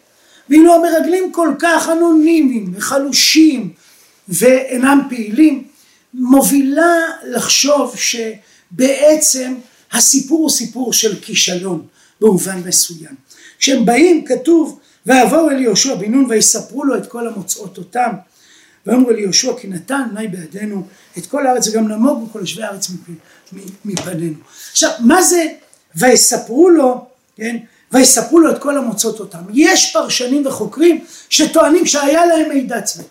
ואילו 0.50 0.76
המרגלים 0.76 1.32
כל 1.32 1.54
כך 1.60 1.90
אנונימיים 1.90 2.74
וחלושים 2.76 3.74
ואינם 4.28 5.02
פעילים, 5.10 5.64
מובילה 6.14 6.96
לחשוב 7.24 7.96
שבעצם 7.98 9.56
הסיפור 9.92 10.42
הוא 10.42 10.50
סיפור 10.50 10.94
של 10.94 11.22
כישלון 11.22 11.86
במובן 12.22 12.62
מסוים. 12.66 13.16
כשהם 13.60 13.86
באים 13.86 14.26
כתוב 14.26 14.80
ויבואו 15.06 15.50
אל 15.50 15.62
יהושע 15.62 15.96
בן 15.96 16.12
נון 16.12 16.26
ויספרו 16.30 16.84
לו 16.84 16.98
את 16.98 17.08
כל 17.08 17.28
המוצאות 17.28 17.78
אותם 17.78 18.10
ויאמרו 18.86 19.12
אל 19.12 19.20
יהושע 19.20 19.52
כי 19.60 19.68
נתן 19.68 20.02
נאי 20.14 20.28
בידינו 20.28 20.88
את 21.18 21.26
כל 21.26 21.48
הארץ 21.48 21.68
וגם 21.68 21.88
נמוגו 21.88 22.28
כל 22.34 22.40
יושבי 22.40 22.64
הארץ 22.64 22.88
מפנינו. 23.86 24.38
עכשיו 24.72 24.92
מה 25.00 25.22
זה 25.22 25.46
ויספרו 25.96 26.70
לו, 26.70 27.06
כן, 27.36 27.58
ויספרו 27.92 28.40
לו 28.40 28.52
את 28.52 28.62
כל 28.62 28.78
המוצאות 28.78 29.20
אותם. 29.20 29.40
יש 29.54 29.94
פרשנים 29.94 30.46
וחוקרים 30.46 31.06
שטוענים 31.30 31.86
שהיה 31.86 32.26
להם 32.26 32.50
מידע 32.50 32.82
צבאי 32.82 33.06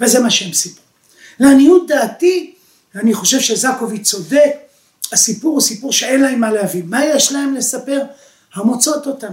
וזה 0.00 0.20
מה 0.20 0.30
שהם 0.30 0.52
סיפרו. 0.52 0.82
לעניות 1.40 1.88
דעתי 1.88 2.54
אני 2.94 3.14
חושב 3.14 3.40
שזקוביץ 3.40 4.10
צודק 4.10 4.50
הסיפור 5.12 5.52
הוא 5.52 5.60
סיפור 5.60 5.92
שאין 5.92 6.20
להם 6.20 6.40
מה 6.40 6.52
להביא. 6.52 6.82
מה 6.86 7.04
יש 7.04 7.32
להם 7.32 7.54
לספר? 7.54 8.02
המוצאות 8.54 9.06
אותם. 9.06 9.32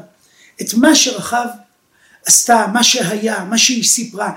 את 0.61 0.73
מה 0.73 0.95
שרחב 0.95 1.47
עשתה, 2.25 2.65
מה 2.73 2.83
שהיה, 2.83 3.43
מה 3.43 3.57
שהיא 3.57 3.83
סיפרה, 3.83 4.31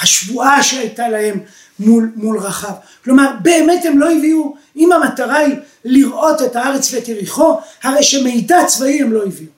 השבועה 0.00 0.62
שהייתה 0.62 1.08
להם 1.08 1.40
מול, 1.78 2.12
מול 2.16 2.38
רחב. 2.38 2.72
כלומר, 3.04 3.32
באמת 3.42 3.84
הם 3.84 3.98
לא 3.98 4.12
הביאו, 4.12 4.56
אם 4.76 4.92
המטרה 4.92 5.36
היא 5.36 5.54
לראות 5.84 6.42
את 6.42 6.56
הארץ 6.56 6.92
ואת 6.92 7.08
יריחו, 7.08 7.60
הרי 7.82 8.02
שמידע 8.02 8.64
צבאי 8.66 9.02
הם 9.02 9.12
לא 9.12 9.22
הביאו. 9.22 9.50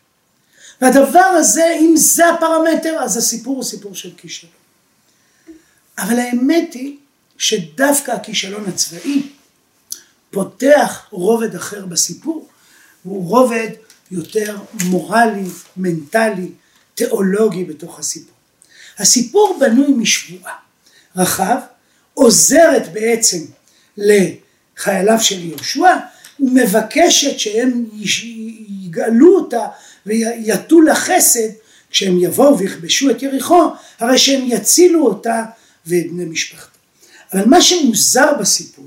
והדבר 0.80 1.20
הזה, 1.20 1.76
אם 1.80 1.94
זה 1.96 2.28
הפרמטר, 2.28 2.98
אז 3.02 3.16
הסיפור 3.16 3.56
הוא 3.56 3.64
סיפור 3.64 3.94
של 3.94 4.10
כישלון. 4.16 4.52
אבל 5.98 6.18
האמת 6.18 6.74
היא 6.74 6.96
שדווקא 7.38 8.10
הכישלון 8.10 8.64
הצבאי 8.68 9.22
פותח 10.30 11.06
רובד 11.10 11.54
אחר 11.54 11.86
בסיפור, 11.86 12.48
הוא 13.02 13.28
רובד 13.28 13.68
יותר 14.10 14.56
מורלי, 14.84 15.44
מנטלי, 15.76 16.50
תיאולוגי 16.94 17.64
בתוך 17.64 17.98
הסיפור. 17.98 18.34
הסיפור 18.98 19.58
בנוי 19.60 19.88
משבועה 19.88 20.54
רחב, 21.16 21.58
עוזרת 22.14 22.92
בעצם 22.92 23.38
לחייליו 23.96 25.20
של 25.20 25.44
יהושע, 25.44 25.96
ומבקשת 26.40 27.38
שהם 27.38 27.84
יגאלו 28.84 29.36
אותה 29.36 29.66
ויטו 30.06 30.80
לה 30.80 30.94
חסד 30.94 31.48
כשהם 31.90 32.20
יבואו 32.20 32.58
ויכבשו 32.58 33.10
את 33.10 33.22
יריחו, 33.22 33.70
הרי 33.98 34.18
שהם 34.18 34.44
יצילו 34.46 35.06
אותה 35.06 35.44
ואת 35.86 36.12
בני 36.12 36.24
משפחתה. 36.24 36.78
אבל 37.32 37.44
מה 37.46 37.62
שמוזר 37.62 38.32
בסיפור 38.40 38.86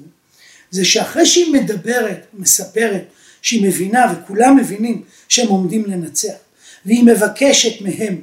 זה 0.71 0.85
שאחרי 0.85 1.25
שהיא 1.25 1.53
מדברת, 1.53 2.25
מספרת 2.33 3.03
שהיא 3.41 3.67
מבינה 3.67 4.13
וכולם 4.13 4.57
מבינים 4.57 5.03
שהם 5.29 5.47
עומדים 5.47 5.85
לנצח 5.85 6.33
והיא 6.85 7.03
מבקשת 7.03 7.81
מהם 7.81 8.21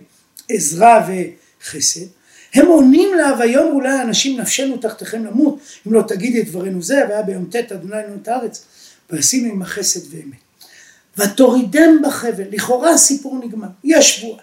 עזרה 0.48 1.08
וחסד, 1.08 2.06
הם 2.54 2.66
עונים 2.66 3.14
לה 3.14 3.38
ויאמרו 3.38 3.80
לה 3.80 4.02
אנשים 4.02 4.40
נפשנו 4.40 4.76
תחתיכם 4.76 5.24
למות 5.24 5.58
אם 5.86 5.92
לא 5.92 6.02
תגידי 6.08 6.40
את 6.40 6.48
דברנו 6.48 6.82
זה 6.82 7.02
והיה 7.08 7.22
ביום 7.22 7.44
ט' 7.50 7.56
אדוני 7.56 7.96
לנו 7.96 8.16
את 8.22 8.28
הארץ 8.28 8.64
ועשינו 9.10 9.52
עם 9.52 9.62
החסד 9.62 10.00
ואמת. 10.10 10.44
ותורידם 11.18 12.02
בחבל, 12.04 12.44
לכאורה 12.50 12.90
הסיפור 12.90 13.40
נגמר, 13.44 13.68
יש 13.84 14.16
שבועה. 14.16 14.40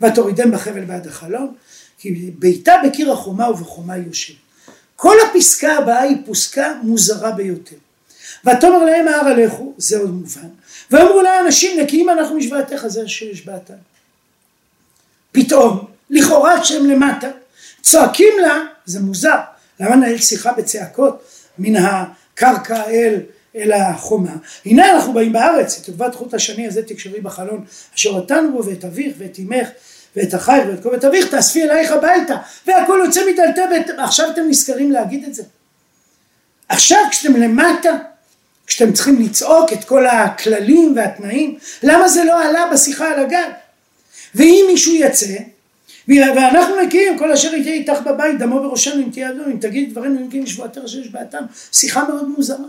ותורידם 0.00 0.50
בחבל 0.50 0.84
בעד 0.84 1.06
החלון, 1.06 1.54
כי 1.98 2.30
ביתה 2.38 2.74
בקיר 2.86 3.12
החומה 3.12 3.50
ובחומה 3.50 3.96
יושב. 3.96 4.34
כל 4.96 5.16
הפסקה 5.26 5.76
הבאה 5.76 6.00
היא 6.00 6.16
פוסקה 6.26 6.74
מוזרה 6.82 7.32
ביותר. 7.32 7.76
ותאמר 8.44 8.84
להם 8.84 9.08
ההר 9.08 9.28
הלכו, 9.28 9.74
זה 9.76 9.98
עוד 9.98 10.10
מובן, 10.10 10.48
ואמרו 10.90 11.22
לה 11.22 11.40
אנשים 11.40 11.80
נקיים 11.80 12.10
אנחנו 12.10 12.36
משבעתך 12.36 12.86
זה 12.86 13.04
אשר 13.04 13.26
השבעתנו. 13.32 13.76
פתאום, 15.32 15.84
לכאורה 16.10 16.60
כשהם 16.60 16.90
למטה, 16.90 17.28
צועקים 17.82 18.34
לה, 18.40 18.62
זה 18.84 19.00
מוזר, 19.00 19.38
למה 19.80 19.96
נהל 19.96 20.18
שיחה 20.18 20.52
בצעקות 20.52 21.22
מן 21.58 21.76
הקרקע 21.76 22.84
אל, 22.86 23.20
אל 23.56 23.72
החומה, 23.72 24.36
הנה 24.64 24.90
אנחנו 24.90 25.12
באים 25.12 25.32
בארץ, 25.32 25.80
את 25.82 25.88
עוגבת 25.88 26.14
חוט 26.14 26.34
השני 26.34 26.66
הזה 26.66 26.82
תקשרי 26.82 27.20
בחלון, 27.20 27.64
אשר 27.94 28.10
אותנו 28.10 28.52
בו 28.52 28.64
ואת 28.64 28.84
אביך 28.84 29.16
ואת 29.18 29.38
אמך 29.38 29.68
ואת 30.16 30.34
החי 30.34 30.60
ואת 30.68 30.82
כל 30.82 30.90
בית 30.90 31.04
אביך 31.04 31.30
תאספי 31.30 31.62
אלייך 31.62 31.90
הביתה 31.92 32.36
והכל 32.66 33.00
יוצא 33.04 33.20
מדלתי 33.32 33.60
בית 33.70 33.86
עכשיו 33.98 34.30
אתם 34.30 34.42
נזכרים 34.48 34.92
להגיד 34.92 35.24
את 35.24 35.34
זה? 35.34 35.42
עכשיו 36.68 36.98
כשאתם 37.10 37.36
למטה 37.36 37.98
כשאתם 38.68 38.92
צריכים 38.92 39.22
לצעוק 39.22 39.72
את 39.72 39.84
כל 39.84 40.06
הכללים 40.06 40.92
והתנאים 40.96 41.58
למה 41.82 42.08
זה 42.08 42.24
לא 42.24 42.44
עלה 42.44 42.70
בשיחה 42.72 43.08
על 43.08 43.20
הגג? 43.20 43.50
ואם 44.34 44.64
מישהו 44.68 44.94
יצא 44.94 45.36
ואנחנו 46.08 46.80
נקיים 46.86 47.18
כל 47.18 47.32
אשר 47.32 47.54
יהיה 47.54 47.74
איתך 47.74 47.98
בבית 48.06 48.38
דמו 48.38 48.60
בראשנו 48.60 49.02
אם 49.02 49.10
תהיה 49.10 49.30
אדום 49.30 49.44
אם 49.52 49.58
תגיד 49.60 49.90
דברינו 49.90 50.26
נקיים 50.26 50.42
לשבועתך 50.42 50.80
אשר 50.84 50.98
יש 50.98 51.08
בעתם 51.08 51.44
שיחה 51.72 52.04
מאוד 52.08 52.28
מוזרה. 52.28 52.66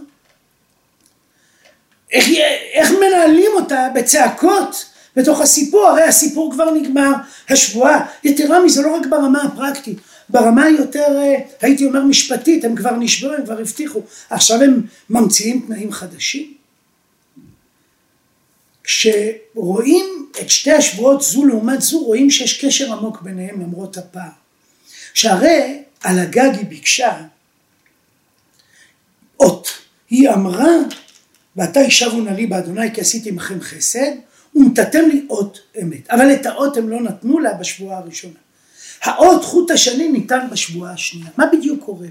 איך, 2.12 2.28
איך 2.74 2.92
מנהלים 2.92 3.52
אותה 3.56 3.88
בצעקות 3.96 4.86
בתוך 5.16 5.42
הסיפור, 5.42 5.88
הרי 5.88 6.04
הסיפור 6.04 6.52
כבר 6.52 6.72
נגמר, 6.72 7.12
השבועה, 7.50 8.06
יתרה 8.24 8.60
מזה 8.60 8.82
לא 8.82 8.96
רק 8.96 9.06
ברמה 9.06 9.44
הפרקטית, 9.44 9.98
ברמה 10.30 10.64
היותר, 10.64 11.18
אה, 11.18 11.36
הייתי 11.62 11.86
אומר 11.86 12.04
משפטית, 12.04 12.64
הם 12.64 12.76
כבר 12.76 12.96
נשברו, 12.96 13.34
הם 13.34 13.46
כבר 13.46 13.60
הבטיחו, 13.60 14.02
עכשיו 14.30 14.62
הם 14.62 14.82
ממציאים 15.10 15.64
תנאים 15.68 15.92
חדשים. 15.92 16.54
כשרואים 18.84 20.06
את 20.42 20.50
שתי 20.50 20.72
השבועות 20.72 21.22
זו 21.22 21.46
לעומת 21.46 21.82
זו, 21.82 22.00
רואים 22.00 22.30
שיש 22.30 22.66
קשר 22.66 22.94
עמוק 22.94 23.22
ביניהם 23.22 23.62
למרות 23.62 23.98
הפער. 23.98 24.30
שהרי 25.14 25.84
על 26.04 26.20
הגג 26.20 26.52
היא 26.58 26.66
ביקשה 26.66 27.22
אות, 29.40 29.68
היא 30.10 30.30
אמרה 30.30 30.76
ואתה 31.56 31.80
ישבו 31.80 32.22
נא 32.22 32.30
לי 32.30 32.48
באדוני 32.48 32.94
כי 32.94 33.02
עשיתי 33.02 33.30
עמכם 33.30 33.62
חסד 33.62 34.12
ונתתם 34.56 35.10
לי 35.12 35.26
אות 35.30 35.60
אמת 35.82 36.10
אבל 36.10 36.34
את 36.34 36.46
האות 36.46 36.78
הם 36.78 36.90
לא 36.90 37.02
נתנו 37.02 37.40
לה 37.40 37.54
בשבועה 37.54 37.98
הראשונה 37.98 38.40
האות 39.02 39.46
חוט 39.46 39.72
השני 39.72 40.08
ניתן 40.08 40.48
בשבועה 40.52 40.94
השנייה 40.94 41.30
מה 41.38 41.46
בדיוק 41.46 41.84
קורה? 41.86 42.08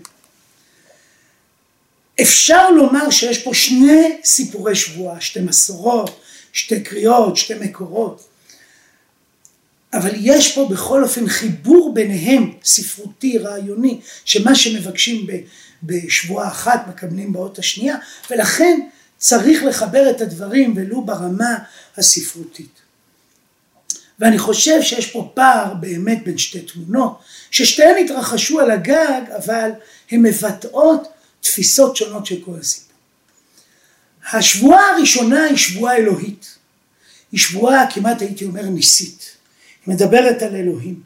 אפשר 2.21 2.71
לומר 2.71 3.11
שיש 3.11 3.39
פה 3.39 3.55
שני 3.55 4.19
סיפורי 4.25 4.77
שבועה 4.77 5.21
שתי 5.21 5.41
מסורות 5.41 6.21
שתי 6.53 6.83
קריאות 6.83 7.37
שתי 7.37 7.55
מקורות 7.61 8.29
אבל 9.93 10.11
יש 10.17 10.55
פה 10.55 10.69
בכל 10.71 11.03
אופן 11.03 11.29
חיבור 11.29 11.95
ביניהם 11.95 12.53
ספרותי 12.65 13.39
רעיוני 13.39 14.01
שמה 14.25 14.55
שמבקשים 14.55 15.27
בשבועה 15.83 16.49
אחת 16.49 16.89
מקבלים 16.89 17.33
באות 17.33 17.59
השנייה 17.59 17.97
ולכן 18.31 18.81
צריך 19.19 19.65
לחבר 19.65 20.11
את 20.11 20.21
הדברים 20.21 20.75
ולו 20.77 21.03
ברמה 21.03 21.55
הספרותית. 21.97 22.88
ואני 24.19 24.39
חושב 24.39 24.83
שיש 24.83 25.11
פה 25.11 25.31
פער 25.35 25.75
באמת 25.75 26.25
בין 26.25 26.39
שתי 26.39 26.61
תמונות 26.61 27.19
ששתיהן 27.51 28.05
התרחשו 28.05 28.61
על 28.61 28.71
הגג 28.71 29.23
אבל 29.37 29.71
הן 30.11 30.23
מבטאות 30.23 31.09
תפיסות 31.41 31.97
שונות 31.97 32.27
של 32.27 32.37
כל 32.45 32.53
הסיפור. 32.61 32.89
השבועה 34.33 34.97
הראשונה 34.97 35.45
היא 35.45 35.57
שבועה 35.57 35.97
אלוהית. 35.97 36.55
היא 37.33 37.41
שבועה 37.41 37.91
כמעט 37.91 38.23
הייתי 38.23 38.45
אומר 38.45 38.63
ניסית. 38.63 39.37
היא 39.87 39.95
מדברת 39.95 40.43
על 40.43 40.57
אלוהים. 40.57 41.01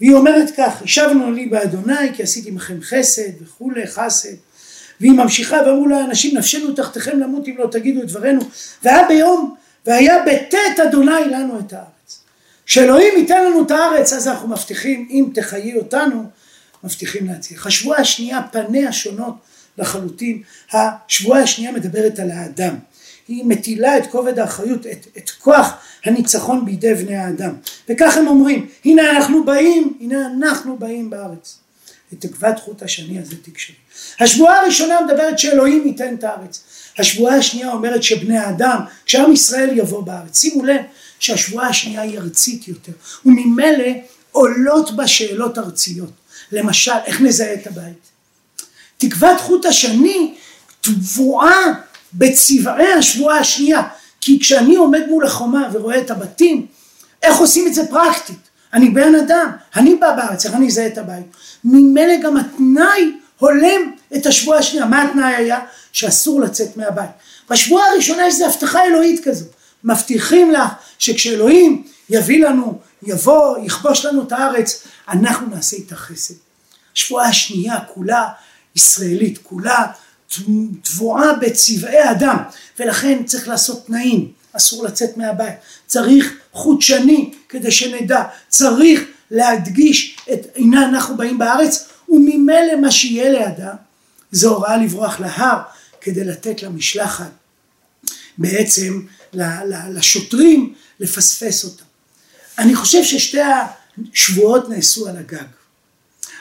והיא 0.00 0.14
אומרת 0.14 0.50
כך, 0.56 0.82
ישבנו 0.84 1.32
לי 1.32 1.46
באדוני 1.46 2.14
כי 2.16 2.22
עשיתי 2.22 2.50
מכם 2.50 2.78
חסד 2.82 3.42
וכולי 3.42 3.86
חסד. 3.86 4.34
והיא 5.00 5.12
ממשיכה 5.12 5.56
ואמרו 5.66 5.86
לה 5.86 6.04
אנשים 6.04 6.38
נפשנו 6.38 6.74
תחתיכם 6.74 7.20
למות 7.20 7.48
אם 7.48 7.54
לא 7.58 7.68
תגידו 7.72 8.02
את 8.02 8.06
דברנו. 8.06 8.40
והיה 8.82 9.08
ביום 9.08 9.54
והיה 9.86 10.22
בטאת 10.26 10.80
אדוני 10.88 11.24
לנו 11.30 11.58
את 11.58 11.72
הארץ. 11.72 11.95
שאלוהים 12.66 13.14
ייתן 13.18 13.44
לנו 13.44 13.64
את 13.64 13.70
הארץ 13.70 14.12
אז 14.12 14.28
אנחנו 14.28 14.48
מבטיחים 14.48 15.08
אם 15.10 15.26
תחיי 15.34 15.76
אותנו 15.76 16.24
מבטיחים 16.84 17.26
להצליח. 17.26 17.66
השבועה 17.66 18.00
השנייה 18.00 18.40
פניה 18.52 18.92
שונות 18.92 19.34
לחלוטין. 19.78 20.42
השבועה 20.72 21.42
השנייה 21.42 21.72
מדברת 21.72 22.18
על 22.18 22.30
האדם. 22.30 22.74
היא 23.28 23.44
מטילה 23.44 23.98
את 23.98 24.06
כובד 24.06 24.38
האחריות, 24.38 24.86
את, 24.86 25.06
את 25.18 25.30
כוח 25.30 25.72
הניצחון 26.04 26.64
בידי 26.64 26.94
בני 26.94 27.16
האדם. 27.16 27.54
וכך 27.88 28.16
הם 28.16 28.26
אומרים, 28.26 28.66
הנה 28.84 29.10
אנחנו 29.10 29.44
באים, 29.44 29.98
הנה 30.00 30.26
אנחנו 30.26 30.78
באים 30.78 31.10
בארץ. 31.10 31.58
את 32.12 32.20
תקוות 32.20 32.58
חוט 32.58 32.82
השני 32.82 33.18
הזה 33.18 33.36
תקשרי. 33.42 33.76
השבועה 34.20 34.60
הראשונה 34.60 35.00
מדברת 35.00 35.38
שאלוהים 35.38 35.86
ייתן 35.86 36.14
את 36.14 36.24
הארץ. 36.24 36.64
השבועה 36.98 37.36
השנייה 37.36 37.72
אומרת 37.72 38.02
שבני 38.02 38.38
האדם, 38.38 38.80
כשעם 39.06 39.32
ישראל 39.32 39.78
יבוא 39.78 40.02
בארץ. 40.02 40.40
שימו 40.40 40.64
לב 40.64 40.80
שהשבועה 41.18 41.68
השנייה 41.68 42.02
היא 42.02 42.18
ארצית 42.18 42.68
יותר, 42.68 42.92
וממילא 43.26 43.88
עולות 44.32 44.96
בה 44.96 45.06
שאלות 45.06 45.58
ארציות. 45.58 46.10
למשל, 46.52 46.92
איך 47.04 47.20
נזהה 47.20 47.54
את 47.54 47.66
הבית? 47.66 48.08
תקוות 48.98 49.40
חוט 49.40 49.64
השני 49.64 50.34
תבואה 50.80 51.72
בצבעי 52.12 52.92
השבועה 52.92 53.38
השנייה. 53.38 53.82
כי 54.20 54.40
כשאני 54.40 54.76
עומד 54.76 55.06
מול 55.08 55.26
החומה 55.26 55.68
ורואה 55.72 55.98
את 55.98 56.10
הבתים, 56.10 56.66
איך 57.22 57.36
עושים 57.36 57.66
את 57.66 57.74
זה 57.74 57.86
פרקטית? 57.90 58.48
אני 58.72 58.88
בן 58.88 59.14
אדם, 59.14 59.50
אני 59.76 59.94
בא 59.94 60.16
בארץ, 60.16 60.46
איך 60.46 60.54
אני 60.54 60.66
אזהה 60.66 60.86
את 60.86 60.98
הבית? 60.98 61.26
ממילא 61.64 62.16
גם 62.22 62.36
התנאי 62.36 63.12
הולם 63.38 63.92
את 64.16 64.26
השבועה 64.26 64.58
השנייה. 64.58 64.86
מה 64.86 65.02
התנאי 65.02 65.34
היה? 65.34 65.60
שאסור 65.92 66.40
לצאת 66.40 66.76
מהבית. 66.76 67.10
בשבועה 67.50 67.84
הראשונה 67.92 68.26
יש 68.26 68.34
איזו 68.34 68.46
הבטחה 68.46 68.84
אלוהית 68.84 69.24
כזו. 69.24 69.44
מבטיחים 69.86 70.52
לך 70.52 70.72
שכשאלוהים 70.98 71.82
יביא 72.10 72.44
לנו, 72.44 72.78
יבוא, 73.02 73.58
יכבוש 73.64 74.04
לנו 74.04 74.22
את 74.22 74.32
הארץ, 74.32 74.86
אנחנו 75.08 75.46
נעשה 75.46 75.76
איתה 75.76 75.96
חסד. 75.96 76.34
השבועה 76.94 77.28
השנייה 77.28 77.80
כולה 77.94 78.28
ישראלית, 78.76 79.38
כולה 79.42 79.86
תבואה 80.82 81.32
בצבעי 81.32 82.10
אדם, 82.10 82.36
ולכן 82.78 83.24
צריך 83.24 83.48
לעשות 83.48 83.86
תנאים, 83.86 84.32
אסור 84.52 84.84
לצאת 84.84 85.16
מהבית, 85.16 85.54
צריך 85.86 86.34
חוט 86.52 86.82
שני 86.82 87.32
כדי 87.48 87.70
שנדע, 87.70 88.22
צריך 88.48 89.00
להדגיש 89.30 90.16
את 90.32 90.46
הנה 90.56 90.88
אנחנו 90.88 91.16
באים 91.16 91.38
בארץ, 91.38 91.88
וממילא 92.08 92.80
מה 92.80 92.90
שיהיה 92.90 93.30
לידה 93.30 93.72
זה 94.30 94.48
הוראה 94.48 94.76
לברוח 94.76 95.20
להר 95.20 95.58
כדי 96.00 96.24
לתת 96.24 96.62
למשלחת. 96.62 97.30
בעצם 98.38 99.00
לשוטרים 99.90 100.74
לפספס 101.00 101.64
אותם. 101.64 101.84
אני 102.58 102.74
חושב 102.74 103.04
ששתי 103.04 103.38
השבועות 104.12 104.68
נעשו 104.68 105.08
על 105.08 105.16
הגג, 105.16 105.46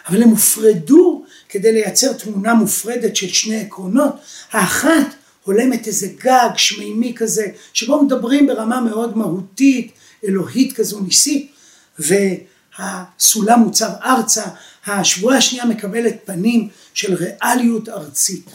אבל 0.08 0.24
הם 0.24 0.30
הופרדו 0.30 1.26
כדי 1.50 1.72
לייצר 1.74 2.14
תמונה 2.14 2.54
מופרדת 2.54 3.16
של 3.16 3.28
שני 3.28 3.62
עקרונות. 3.62 4.16
האחת 4.52 5.16
הולמת 5.44 5.88
איזה 5.88 6.08
גג 6.24 6.50
שמימי 6.58 7.14
כזה, 7.16 7.48
שבו 7.74 8.02
מדברים 8.04 8.48
ברמה 8.48 8.82
מאוד 8.82 9.18
מהותית, 9.18 9.92
אלוהית 10.24 10.74
כזו 10.74 11.00
ניסית, 11.00 11.52
והסולם 12.00 13.60
מוצב 13.60 13.90
ארצה, 14.04 14.44
השבועה 14.86 15.38
השנייה 15.38 15.66
מקבלת 15.66 16.16
פנים 16.26 16.70
של 16.94 17.14
ריאליות 17.14 17.90
ארצית. 17.90 18.46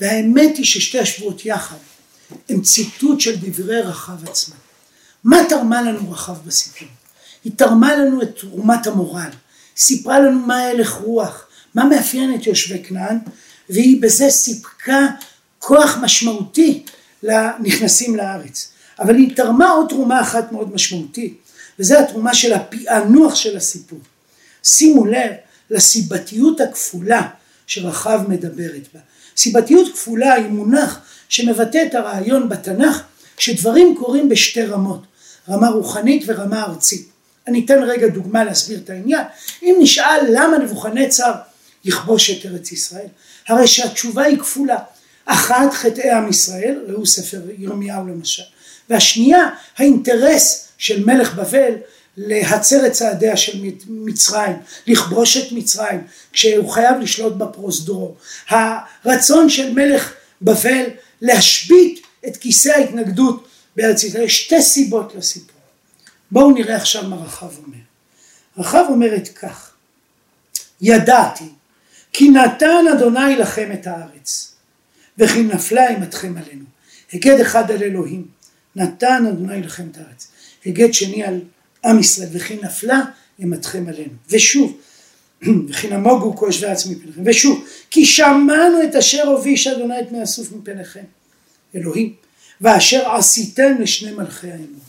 והאמת 0.00 0.56
היא 0.56 0.64
ששתי 0.64 0.98
השבועות 0.98 1.46
יחד 1.46 1.76
הם 2.48 2.62
ציטוט 2.62 3.20
של 3.20 3.36
דברי 3.36 3.80
רחב 3.80 4.28
עצמה. 4.28 4.54
מה 5.24 5.36
תרמה 5.48 5.82
לנו 5.82 6.12
רחב 6.12 6.36
בסיפור? 6.46 6.88
היא 7.44 7.52
תרמה 7.56 7.96
לנו 7.96 8.22
את 8.22 8.38
תרומת 8.38 8.86
המורל, 8.86 9.30
סיפרה 9.76 10.20
לנו 10.20 10.40
מה 10.40 10.60
הלך 10.60 10.92
רוח, 10.92 11.46
מה 11.74 11.84
מאפיין 11.84 12.34
את 12.34 12.46
יושבי 12.46 12.84
כנען, 12.84 13.18
והיא 13.70 14.02
בזה 14.02 14.30
סיפקה 14.30 15.06
כוח 15.58 15.98
משמעותי 16.00 16.84
לנכנסים 17.22 18.16
לארץ. 18.16 18.72
אבל 18.98 19.14
היא 19.14 19.36
תרמה 19.36 19.70
עוד 19.70 19.88
תרומה 19.88 20.20
אחת 20.20 20.52
מאוד 20.52 20.74
משמעותית, 20.74 21.38
וזה 21.78 22.00
התרומה 22.00 22.34
של 22.34 22.52
הפענוח 22.52 23.34
של 23.34 23.56
הסיפור. 23.56 23.98
שימו 24.62 25.06
לב 25.06 25.32
לסיבתיות 25.70 26.60
הכפולה 26.60 27.28
שרחב 27.66 28.20
מדברת 28.28 28.88
בה. 28.94 29.00
סיבתיות 29.36 29.92
כפולה 29.92 30.32
היא 30.32 30.46
מונח 30.46 30.98
שמבטא 31.28 31.84
את 31.86 31.94
הרעיון 31.94 32.48
בתנ"ך 32.48 33.02
שדברים 33.38 33.94
קורים 33.98 34.28
בשתי 34.28 34.62
רמות, 34.62 35.02
רמה 35.48 35.68
רוחנית 35.68 36.22
ורמה 36.26 36.62
ארצית. 36.64 37.08
אני 37.46 37.64
אתן 37.64 37.82
רגע 37.82 38.06
דוגמה 38.06 38.44
להסביר 38.44 38.78
את 38.84 38.90
העניין. 38.90 39.24
אם 39.62 39.76
נשאל 39.80 40.26
למה 40.30 40.58
נבוכנצר 40.58 41.32
יכבוש 41.84 42.30
את 42.30 42.46
ארץ 42.46 42.72
ישראל, 42.72 43.06
הרי 43.48 43.66
שהתשובה 43.66 44.22
היא 44.24 44.38
כפולה. 44.38 44.78
אחת 45.26 45.72
חטאי 45.74 46.10
עם 46.10 46.28
ישראל, 46.28 46.84
ראו 46.88 47.06
ספר 47.06 47.40
ירמיהו 47.58 48.06
למשל, 48.06 48.42
והשנייה 48.90 49.48
האינטרס 49.76 50.68
של 50.78 51.04
מלך 51.04 51.34
בבל 51.34 51.74
להצר 52.16 52.86
את 52.86 52.92
צעדיה 52.92 53.36
של 53.36 53.70
מצרים, 53.88 54.56
לכבוש 54.86 55.36
את 55.36 55.52
מצרים, 55.52 56.00
כשהוא 56.32 56.70
חייב 56.70 57.00
לשלוט 57.00 57.32
בפרוזדור. 57.32 58.16
הרצון 58.48 59.48
של 59.48 59.72
מלך 59.72 60.12
בבל 60.42 60.84
להשבית 61.22 62.06
את 62.28 62.36
כיסא 62.36 62.68
ההתנגדות 62.68 63.48
בארץ 63.76 64.04
ישראל. 64.04 64.24
יש 64.24 64.42
שתי 64.42 64.62
סיבות 64.62 65.14
לסיפור. 65.14 65.60
בואו 66.30 66.50
נראה 66.50 66.76
עכשיו 66.76 67.08
מה 67.08 67.16
רחב 67.16 67.58
אומר. 67.58 67.78
רחב 68.58 68.84
אומרת 68.88 69.28
כך, 69.28 69.70
ידעתי 70.80 71.48
כי 72.12 72.30
נתן 72.30 72.84
אדוני 72.96 73.36
לכם 73.36 73.72
את 73.72 73.86
הארץ, 73.86 74.54
וכי 75.18 75.42
נפלה 75.42 75.88
אימתכם 75.88 76.34
עלינו. 76.36 76.64
היגד 77.12 77.40
אחד 77.40 77.70
על 77.70 77.82
אלוהים, 77.82 78.26
נתן 78.76 79.26
אדוני 79.28 79.62
לכם 79.62 79.88
את 79.92 79.96
הארץ. 79.96 80.28
היגד 80.64 80.92
שני 80.92 81.24
על 81.24 81.40
עם 81.86 81.98
ישראל, 81.98 82.28
וכי 82.32 82.58
נפלה 82.62 83.00
אימתכם 83.38 83.84
עלינו. 83.88 84.12
ושוב, 84.30 84.78
וכי 85.68 85.88
נמוגו 85.88 86.36
כל 86.36 86.46
יושבי 86.46 86.66
הארץ 86.66 86.86
מפניכם. 86.86 87.22
ושוב, 87.24 87.64
כי 87.90 88.06
שמענו 88.06 88.82
את 88.84 88.94
אשר 88.94 89.28
הוביש 89.28 89.66
אדוני 89.66 90.00
את 90.00 90.12
מי 90.12 90.22
הסוף 90.22 90.52
מפניכם. 90.52 91.04
אלוהים, 91.74 92.14
ואשר 92.60 93.14
עשיתם 93.14 93.74
לשני 93.80 94.12
מלכי 94.12 94.50
האמור. 94.50 94.80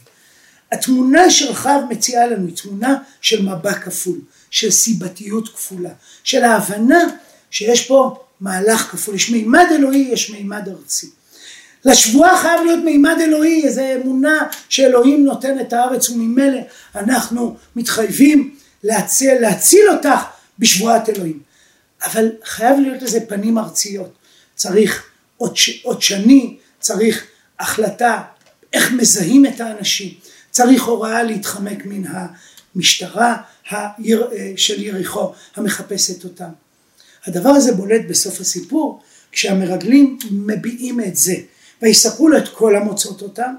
התמונה 0.71 1.31
שרחב 1.31 1.79
מציעה 1.89 2.27
לנו 2.27 2.47
היא 2.47 2.55
תמונה 2.55 2.97
של 3.21 3.41
מבע 3.41 3.73
כפול, 3.73 4.19
של 4.49 4.71
סיבתיות 4.71 5.49
כפולה, 5.49 5.89
של 6.23 6.43
ההבנה 6.43 6.99
שיש 7.51 7.87
פה 7.87 8.23
מהלך 8.39 8.81
כפול, 8.91 9.15
יש 9.15 9.29
מימד 9.29 9.65
אלוהי, 9.71 10.09
יש 10.11 10.29
מימד 10.29 10.69
ארצי. 10.69 11.09
לשבועה 11.87 12.41
חייב 12.41 12.61
להיות 12.65 12.83
מימד 12.83 13.17
אלוהי, 13.21 13.63
איזו 13.63 13.81
אמונה 14.01 14.47
שאלוהים 14.69 15.25
נותן 15.25 15.59
את 15.59 15.73
הארץ 15.73 16.09
וממילא 16.09 16.59
אנחנו 16.95 17.57
מתחייבים 17.75 18.55
להציל, 18.83 19.33
להציל 19.39 19.89
אותך 19.89 20.23
בשבועת 20.59 21.09
אלוהים. 21.09 21.39
אבל 22.05 22.31
חייב 22.43 22.79
להיות 22.79 23.01
לזה 23.01 23.19
פנים 23.27 23.57
ארציות. 23.57 24.13
צריך 24.55 25.03
עוד 25.83 26.01
שני, 26.01 26.57
צריך 26.79 27.23
החלטה 27.59 28.21
איך 28.73 28.91
מזהים 28.91 29.45
את 29.45 29.61
האנשים, 29.61 30.13
צריך 30.51 30.83
הוראה 30.83 31.23
להתחמק 31.23 31.85
מן 31.85 32.03
המשטרה 32.75 33.37
של 34.55 34.83
יריחו 34.83 35.31
המחפשת 35.55 36.23
אותם. 36.23 36.49
הדבר 37.25 37.49
הזה 37.49 37.73
בולט 37.73 38.01
בסוף 38.09 38.39
הסיפור 38.39 39.01
כשהמרגלים 39.31 40.19
מביעים 40.31 41.01
את 41.01 41.15
זה 41.15 41.35
ויספרו 41.81 42.29
לו 42.29 42.37
את 42.37 42.47
כל 42.47 42.75
המוצאות 42.75 43.21
אותם 43.21 43.53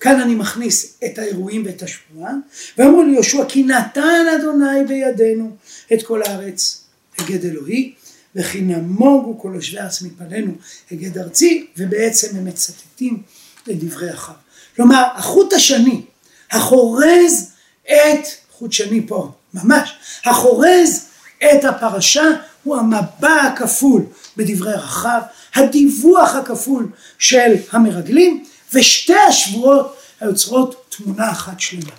כאן 0.00 0.20
אני 0.20 0.34
מכניס 0.34 0.98
את 1.04 1.18
האירועים 1.18 1.62
ואת 1.66 1.82
השבועה 1.82 2.32
ואמרו 2.78 3.02
ליהושע 3.02 3.44
כי 3.48 3.62
נתן 3.62 4.24
אדוני 4.40 4.84
בידינו 4.88 5.56
את 5.92 6.02
כל 6.02 6.22
הארץ 6.22 6.84
הגד 7.18 7.44
אלוהי 7.44 7.94
וכי 8.36 8.60
נמוגו 8.60 9.38
כל 9.38 9.52
יושבי 9.54 9.78
ארץ 9.78 10.02
מפנינו 10.02 10.52
הגד 10.90 11.18
ארצי 11.18 11.66
ובעצם 11.76 12.36
הם 12.36 12.44
מצטטים 12.44 13.22
את 13.70 13.84
דברי 13.84 14.12
אחר. 14.12 14.32
כלומר 14.76 15.04
החוט 15.14 15.52
השני 15.52 16.02
החורז 16.50 17.50
את 17.84 18.26
חוט 18.50 18.72
שני 18.72 19.06
פה 19.06 19.32
ממש 19.54 19.94
החורז 20.24 21.06
את 21.44 21.64
הפרשה 21.64 22.24
הוא 22.62 22.76
המבע 22.76 23.42
הכפול 23.42 24.02
בדברי 24.36 24.74
רחב, 24.74 25.20
הדיווח 25.54 26.34
הכפול 26.34 26.88
של 27.18 27.54
המרגלים 27.70 28.44
ושתי 28.72 29.14
השבועות 29.28 29.96
היוצרות 30.20 30.96
תמונה 30.96 31.30
אחת 31.30 31.60
שלמה. 31.60 31.92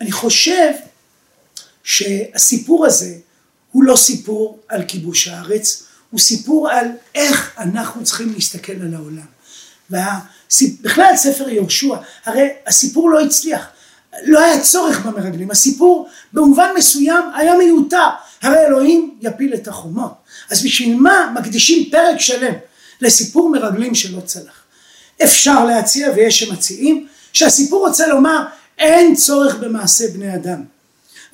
אני 0.00 0.12
חושב 0.12 0.70
שהסיפור 1.84 2.86
הזה 2.86 3.14
הוא 3.72 3.84
לא 3.84 3.96
סיפור 3.96 4.60
על 4.68 4.82
כיבוש 4.88 5.28
הארץ, 5.28 5.84
הוא 6.10 6.20
סיפור 6.20 6.70
על 6.70 6.86
איך 7.14 7.54
אנחנו 7.58 8.04
צריכים 8.04 8.32
להסתכל 8.32 8.72
על 8.72 8.94
העולם. 8.94 9.34
ובכלל 9.90 11.16
ספר 11.16 11.48
יהושע, 11.48 11.96
הרי 12.24 12.48
הסיפור 12.66 13.10
לא 13.10 13.20
הצליח, 13.20 13.66
לא 14.22 14.40
היה 14.40 14.60
צורך 14.60 15.06
במרגלים, 15.06 15.50
הסיפור 15.50 16.08
במובן 16.32 16.68
מסוים 16.76 17.24
היה 17.34 17.56
מיותר, 17.56 18.08
הרי 18.42 18.66
אלוהים 18.66 19.14
יפיל 19.20 19.54
את 19.54 19.68
החומות, 19.68 20.12
אז 20.50 20.62
בשביל 20.64 20.96
מה 20.96 21.32
מקדישים 21.34 21.90
פרק 21.90 22.20
שלם 22.20 22.54
לסיפור 23.00 23.50
מרגלים 23.50 23.94
שלא 23.94 24.20
צלח? 24.20 24.64
אפשר 25.24 25.64
להציע 25.64 26.08
ויש 26.16 26.38
שמציעים 26.40 27.06
שהסיפור 27.32 27.88
רוצה 27.88 28.06
לומר 28.06 28.44
אין 28.78 29.14
צורך 29.14 29.56
במעשה 29.56 30.04
בני 30.08 30.34
אדם 30.34 30.62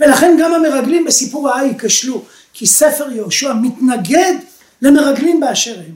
ולכן 0.01 0.37
גם 0.41 0.55
המרגלים 0.55 1.05
בסיפור 1.05 1.49
ההוא 1.49 1.69
ייכשלו 1.69 2.25
כי 2.53 2.67
ספר 2.67 3.13
יהושע 3.13 3.53
מתנגד 3.53 4.35
למרגלים 4.83 5.41
באשר 5.41 5.79
הם. 5.79 5.95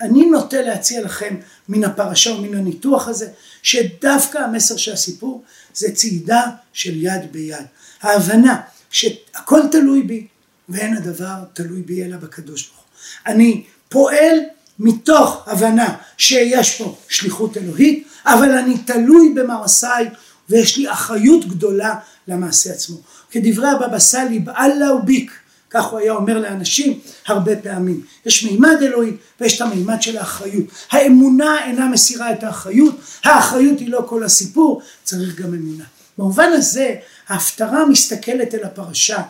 אני 0.00 0.26
נוטה 0.26 0.62
להציע 0.62 1.00
לכם 1.00 1.36
מן 1.68 1.84
הפרשה 1.84 2.32
ומן 2.32 2.54
הניתוח 2.54 3.08
הזה 3.08 3.28
שדווקא 3.62 4.38
המסר 4.38 4.76
של 4.76 4.92
הסיפור 4.92 5.42
זה 5.74 5.92
צעידה 5.94 6.42
של 6.72 7.02
יד 7.02 7.32
ביד. 7.32 7.66
ההבנה 8.02 8.60
שהכל 8.90 9.60
תלוי 9.70 10.02
בי 10.02 10.26
ואין 10.68 10.96
הדבר 10.96 11.44
תלוי 11.52 11.82
בי 11.82 12.04
אלא 12.04 12.16
בקדוש 12.16 12.68
ברוך 12.68 12.78
הוא. 12.78 13.32
אני 13.34 13.64
פועל 13.88 14.38
מתוך 14.78 15.42
הבנה 15.46 15.96
שיש 16.16 16.78
פה 16.78 16.98
שליחות 17.08 17.56
אלוהית 17.56 18.08
אבל 18.24 18.50
אני 18.50 18.78
תלוי 18.78 19.34
במעשיי 19.36 20.08
ויש 20.48 20.76
לי 20.76 20.92
אחריות 20.92 21.48
גדולה 21.48 21.94
למעשה 22.28 22.72
עצמו. 22.72 22.96
כדברי 23.30 23.68
הבבא 23.68 23.98
סאלי 23.98 24.38
באללה 24.38 24.94
וביק 24.94 25.32
כך 25.72 25.84
הוא 25.84 25.98
היה 25.98 26.12
אומר 26.12 26.38
לאנשים 26.38 26.98
הרבה 27.26 27.56
פעמים. 27.56 28.00
יש 28.26 28.44
מימד 28.44 28.76
אלוהי 28.82 29.12
ויש 29.40 29.56
את 29.56 29.60
המימד 29.60 30.02
של 30.02 30.18
האחריות. 30.18 30.64
האמונה 30.90 31.64
אינה 31.64 31.88
מסירה 31.88 32.32
את 32.32 32.44
האחריות, 32.44 32.94
האחריות 33.24 33.78
היא 33.78 33.88
לא 33.88 34.04
כל 34.06 34.24
הסיפור, 34.24 34.82
צריך 35.04 35.40
גם 35.40 35.54
אמונה. 35.54 35.84
במובן 36.18 36.48
הזה 36.52 36.94
ההפטרה 37.28 37.86
מסתכלת 37.86 38.54
אל 38.54 38.64
הפרשה 38.64 39.22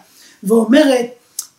ואומרת 0.43 1.07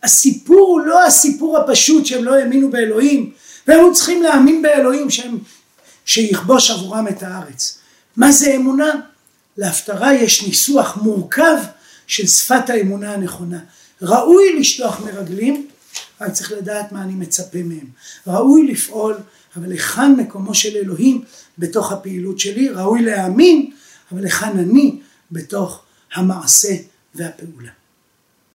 הסיפור 0.04 0.68
הוא 0.68 0.82
לא 0.82 1.06
הסיפור 1.06 1.58
הפשוט 1.58 2.06
שהם 2.06 2.24
לא 2.24 2.36
האמינו 2.36 2.72
באלוהים 2.72 3.32
והם 3.68 3.94
צריכים 3.94 4.24
להאמין 4.24 4.62
באלוהים 4.62 5.10
שהם, 5.10 5.38
שיכבוש 6.06 6.72
עבורם 6.72 7.08
את 7.08 7.24
הארץ. 7.24 7.78
מה 8.16 8.32
זה 8.32 8.56
אמונה? 8.56 8.92
להפטרה 9.58 10.14
יש 10.14 10.44
ניסוח 10.44 10.98
מורכב 10.98 11.58
של 12.08 12.28
שפת 12.28 12.70
האמונה 12.70 13.14
הנכונה. 13.14 13.60
ראוי 14.04 14.60
לשלוח 14.60 15.00
מרגלים, 15.00 15.68
אבל 16.22 16.30
צריך 16.30 16.52
לדעת 16.52 16.92
מה 16.92 17.04
אני 17.04 17.14
מצפה 17.14 17.64
מהם. 17.64 17.88
ראוי 18.28 18.68
לפעול, 18.68 19.16
אבל 19.56 19.72
היכן 19.72 20.12
מקומו 20.16 20.54
של 20.54 20.78
אלוהים 20.78 21.24
בתוך 21.58 21.92
הפעילות 21.92 22.40
שלי? 22.40 22.70
ראוי 22.70 23.02
להאמין, 23.02 23.72
אבל 24.12 24.24
היכן 24.24 24.60
אני 24.60 25.00
בתוך 25.32 25.84
המעשה 26.14 26.76
והפעולה. 27.16 27.72